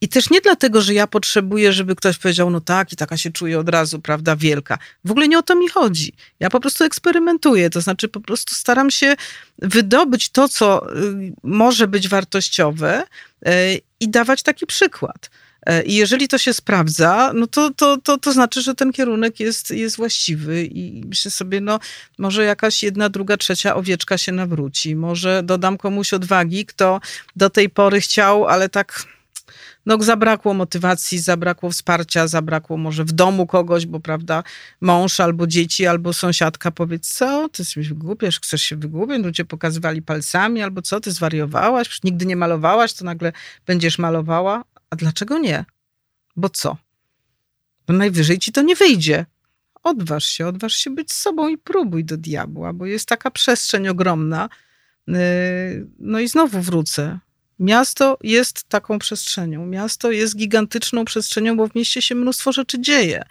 [0.00, 3.30] I też nie dlatego, że ja potrzebuję, żeby ktoś powiedział, no tak, i taka się
[3.30, 4.78] czuje od razu, prawda, wielka.
[5.04, 6.12] W ogóle nie o to mi chodzi.
[6.40, 9.16] Ja po prostu eksperymentuję, to znaczy po prostu staram się
[9.58, 13.50] wydobyć to, co y, może być wartościowe y,
[14.00, 15.30] i dawać taki przykład.
[15.70, 19.40] Y, I jeżeli to się sprawdza, no to, to, to, to znaczy, że ten kierunek
[19.40, 21.78] jest, jest właściwy i myślę sobie, no
[22.18, 24.96] może jakaś jedna, druga, trzecia owieczka się nawróci.
[24.96, 27.00] Może dodam komuś odwagi, kto
[27.36, 29.04] do tej pory chciał, ale tak
[29.86, 34.42] no zabrakło motywacji, zabrakło wsparcia, zabrakło może w domu kogoś, bo prawda,
[34.80, 40.02] mąż albo dzieci, albo sąsiadka powiedz, co, ty się wygłupiesz, chcesz się wygłupić, ludzie pokazywali
[40.02, 43.32] palcami, albo co, ty zwariowałaś, nigdy nie malowałaś, to nagle
[43.66, 45.64] będziesz malowała, a dlaczego nie?
[46.36, 46.76] Bo co?
[47.86, 49.26] Bo najwyżej ci to nie wyjdzie.
[49.82, 54.48] Odważ się, odważ się być sobą i próbuj do diabła, bo jest taka przestrzeń ogromna.
[55.06, 55.16] Yy,
[55.98, 57.18] no i znowu wrócę.
[57.58, 59.66] Miasto jest taką przestrzenią.
[59.66, 63.24] Miasto jest gigantyczną przestrzenią, bo w mieście się mnóstwo rzeczy dzieje.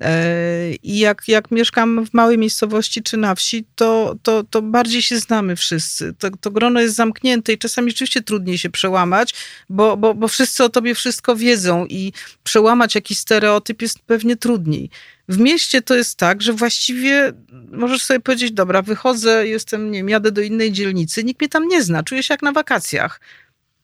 [0.00, 5.02] E, I jak, jak mieszkam w małej miejscowości czy na wsi, to, to, to bardziej
[5.02, 6.14] się znamy wszyscy.
[6.18, 9.34] To, to grono jest zamknięte i czasami rzeczywiście trudniej się przełamać,
[9.68, 12.12] bo, bo, bo wszyscy o tobie wszystko wiedzą i
[12.44, 14.90] przełamać jakiś stereotyp jest pewnie trudniej.
[15.28, 17.32] W mieście to jest tak, że właściwie
[17.72, 21.68] możesz sobie powiedzieć, dobra, wychodzę, jestem, nie wiem, jadę do innej dzielnicy, nikt mnie tam
[21.68, 23.20] nie zna, czuję się jak na wakacjach.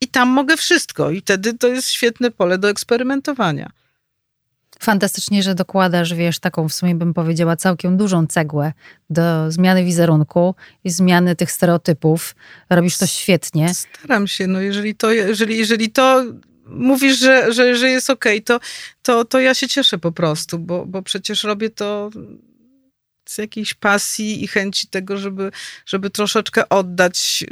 [0.00, 3.70] I tam mogę wszystko i wtedy to jest świetne pole do eksperymentowania.
[4.82, 8.72] Fantastycznie, że dokładasz, wiesz, taką w sumie bym powiedziała całkiem dużą cegłę
[9.10, 10.54] do zmiany wizerunku
[10.84, 12.34] i zmiany tych stereotypów.
[12.70, 13.74] Robisz to świetnie.
[13.74, 16.24] Staram się, no jeżeli to, jeżeli, jeżeli to
[16.66, 18.64] mówisz, że, że, że jest okej, okay, to,
[19.02, 22.10] to, to ja się cieszę po prostu, bo, bo przecież robię to
[23.28, 25.52] z jakiejś pasji i chęci tego, żeby,
[25.86, 27.44] żeby troszeczkę oddać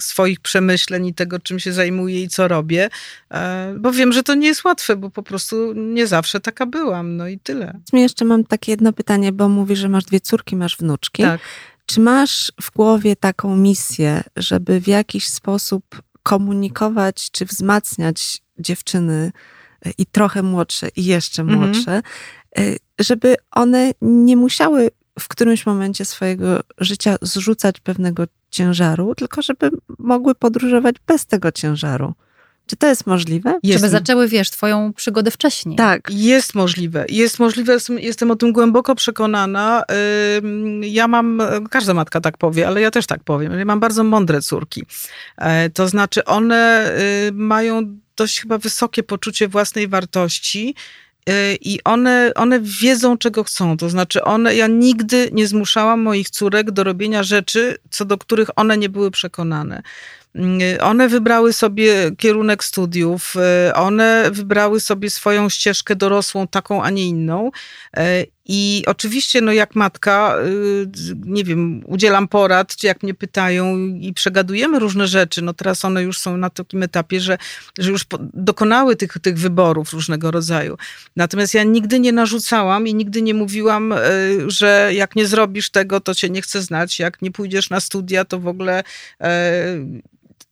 [0.00, 2.88] swoich przemyśleń i tego, czym się zajmuję i co robię,
[3.30, 3.38] yy,
[3.78, 7.28] bo wiem, że to nie jest łatwe, bo po prostu nie zawsze taka byłam, no
[7.28, 7.80] i tyle.
[7.92, 11.22] Jeszcze mam takie jedno pytanie, bo mówisz, że masz dwie córki, masz wnuczki.
[11.22, 11.40] Tak.
[11.86, 19.32] Czy masz w głowie taką misję, żeby w jakiś sposób komunikować czy wzmacniać dziewczyny
[19.86, 21.60] e, i trochę młodsze i jeszcze mhm.
[21.60, 22.02] młodsze,
[22.56, 22.76] mhm.
[22.98, 28.24] żeby one nie musiały w którymś momencie swojego życia zrzucać pewnego
[28.54, 32.14] ciężaru, tylko żeby mogły podróżować bez tego ciężaru.
[32.66, 33.58] Czy to jest możliwe?
[33.62, 33.80] Jest.
[33.80, 35.76] Żeby zaczęły, wiesz, twoją przygodę wcześniej.
[35.76, 36.10] Tak.
[36.10, 37.04] Jest możliwe.
[37.08, 39.82] Jest możliwe, jestem o tym głęboko przekonana.
[40.80, 43.58] Ja mam, każda matka tak powie, ale ja też tak powiem.
[43.58, 44.82] Ja mam bardzo mądre córki.
[45.36, 46.92] E, to znaczy one
[47.28, 50.74] y, mają dość chyba wysokie poczucie własnej wartości
[51.60, 53.76] i one, one wiedzą, czego chcą.
[53.76, 58.50] To znaczy, one, ja nigdy nie zmuszałam moich córek do robienia rzeczy, co do których
[58.56, 59.82] one nie były przekonane.
[60.34, 63.34] Mm, one wybrały sobie kierunek studiów,
[63.68, 67.50] y, one wybrały sobie swoją ścieżkę dorosłą, taką, a nie inną.
[68.50, 70.86] Y, I oczywiście, no jak matka, y,
[71.24, 75.42] nie wiem, udzielam porad, czy jak mnie pytają i przegadujemy różne rzeczy.
[75.42, 77.38] No teraz one już są na takim etapie, że,
[77.78, 80.76] że już dokonały tych, tych wyborów różnego rodzaju.
[81.16, 83.94] Natomiast ja nigdy nie narzucałam i nigdy nie mówiłam,
[84.46, 86.98] że jak nie zrobisz tego, to cię nie chcę znać.
[86.98, 88.82] Jak nie pójdziesz na studia, to w ogóle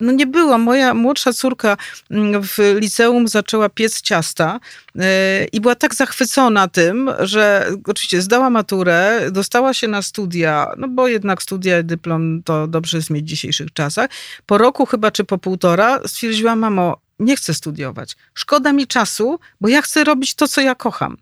[0.01, 0.59] no nie była.
[0.59, 1.77] Moja młodsza córka
[2.11, 4.61] mm, w liceum zaczęła piec ciasta
[4.99, 10.89] e, i była tak zachwycona tym, że oczywiście zdała maturę, dostała się na studia, no
[10.89, 14.11] bo jednak studia, dyplom to dobrze jest mieć w dzisiejszych czasach.
[14.47, 18.17] Po roku chyba, czy po półtora stwierdziła, mamo, nie chcę studiować.
[18.35, 21.17] Szkoda mi czasu, bo ja chcę robić to, co ja kocham.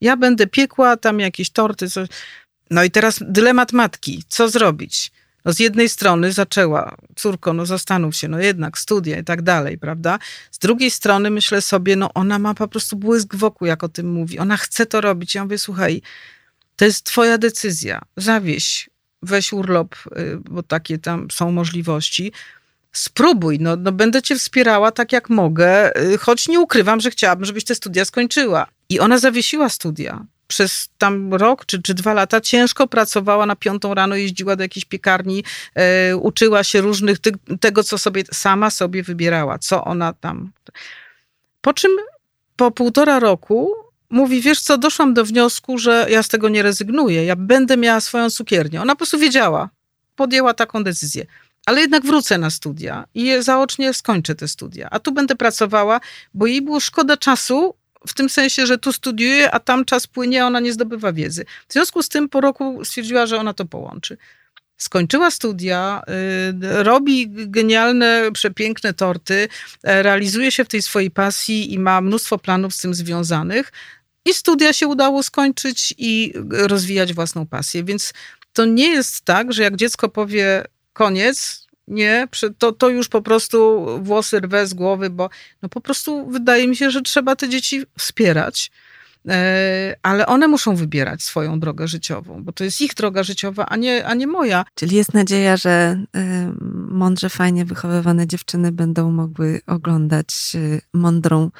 [0.00, 2.08] Ja będę piekła tam jakieś torty, coś.
[2.70, 4.22] No i teraz dylemat matki.
[4.28, 5.12] Co zrobić?
[5.44, 9.78] No z jednej strony zaczęła, córko, no zastanów się, no jednak studia i tak dalej,
[9.78, 10.18] prawda?
[10.50, 14.12] Z drugiej strony myślę sobie, no ona ma po prostu błysk wokół, jak o tym
[14.12, 14.38] mówi.
[14.38, 15.34] Ona chce to robić.
[15.34, 16.02] Ja mówię, słuchaj,
[16.76, 18.00] to jest twoja decyzja.
[18.16, 18.90] Zawieś,
[19.22, 22.32] weź urlop, y, bo takie tam są możliwości.
[22.92, 27.44] Spróbuj, no, no będę cię wspierała tak jak mogę, y, choć nie ukrywam, że chciałabym,
[27.44, 28.66] żebyś te studia skończyła.
[28.88, 33.94] I ona zawiesiła studia przez tam rok czy, czy dwa lata ciężko pracowała na piątą
[33.94, 35.44] rano, jeździła do jakiejś piekarni,
[35.74, 40.52] e, uczyła się różnych, ty, tego co sobie sama sobie wybierała, co ona tam.
[41.60, 41.90] Po czym
[42.56, 43.72] po półtora roku
[44.10, 48.00] mówi, wiesz co, doszłam do wniosku, że ja z tego nie rezygnuję, ja będę miała
[48.00, 48.82] swoją cukiernię.
[48.82, 49.68] Ona po prostu wiedziała,
[50.16, 51.26] podjęła taką decyzję.
[51.66, 54.88] Ale jednak wrócę na studia i zaocznie skończę te studia.
[54.90, 56.00] A tu będę pracowała,
[56.34, 57.74] bo jej było szkoda czasu
[58.06, 61.44] w tym sensie, że tu studiuje, a tam czas płynie, a ona nie zdobywa wiedzy.
[61.68, 64.16] W związku z tym po roku stwierdziła, że ona to połączy.
[64.76, 66.02] Skończyła studia,
[66.78, 69.48] y, robi genialne, przepiękne torty, y,
[69.82, 73.72] realizuje się w tej swojej pasji i ma mnóstwo planów z tym związanych.
[74.24, 77.84] I studia się udało skończyć i rozwijać własną pasję.
[77.84, 78.12] Więc
[78.52, 81.59] to nie jest tak, że jak dziecko powie koniec,
[81.90, 82.28] nie,
[82.58, 85.30] to, to już po prostu włosy rwę z głowy, bo
[85.62, 88.70] no po prostu wydaje mi się, że trzeba te dzieci wspierać.
[89.28, 93.76] E, ale one muszą wybierać swoją drogę życiową, bo to jest ich droga życiowa, a
[93.76, 94.64] nie, a nie moja.
[94.74, 95.70] Czyli jest nadzieja, że
[96.16, 96.52] e,
[96.88, 101.50] mądrze, fajnie wychowywane dziewczyny będą mogły oglądać e, mądrą,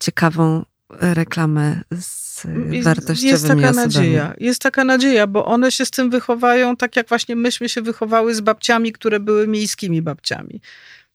[0.00, 2.46] ciekawą reklamę z
[2.82, 3.76] wartościowymi Jest taka osobami.
[3.76, 7.82] nadzieja, jest taka nadzieja, bo one się z tym wychowają tak jak właśnie myśmy się
[7.82, 10.60] wychowały z babciami, które były miejskimi babciami.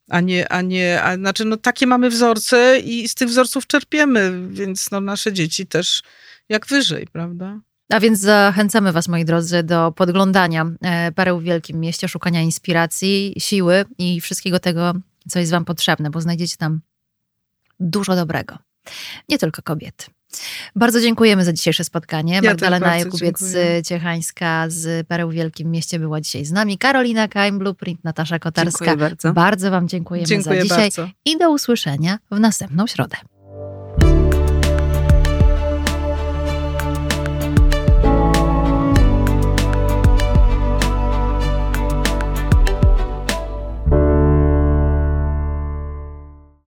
[0.10, 4.48] A nie, a nie, a, znaczy no takie mamy wzorce i z tych wzorców czerpiemy,
[4.50, 6.04] więc no nasze dzieci też
[6.50, 7.60] jak wyżej, prawda?
[7.90, 13.36] A więc zachęcamy Was, moi drodzy, do podglądania e, pereł w Wielkim Mieście, szukania inspiracji,
[13.38, 14.94] siły i wszystkiego tego,
[15.30, 16.82] co jest Wam potrzebne, bo znajdziecie tam
[17.80, 18.58] dużo dobrego
[19.30, 20.06] nie tylko kobiety.
[20.76, 22.34] Bardzo dziękujemy za dzisiejsze spotkanie.
[22.36, 22.98] Ja Magdalena.
[22.98, 26.78] Jakubiec-Ciechańska z Pereł w Wielkim Mieście była dzisiaj z nami.
[26.78, 28.86] Karolina Kaim, Blueprint, Natasza Kotarska.
[28.86, 29.34] Dziękuję bardzo.
[29.34, 31.08] Bardzo Wam dziękujemy Dziękuję za dzisiaj bardzo.
[31.26, 33.18] i do usłyszenia w następną środę.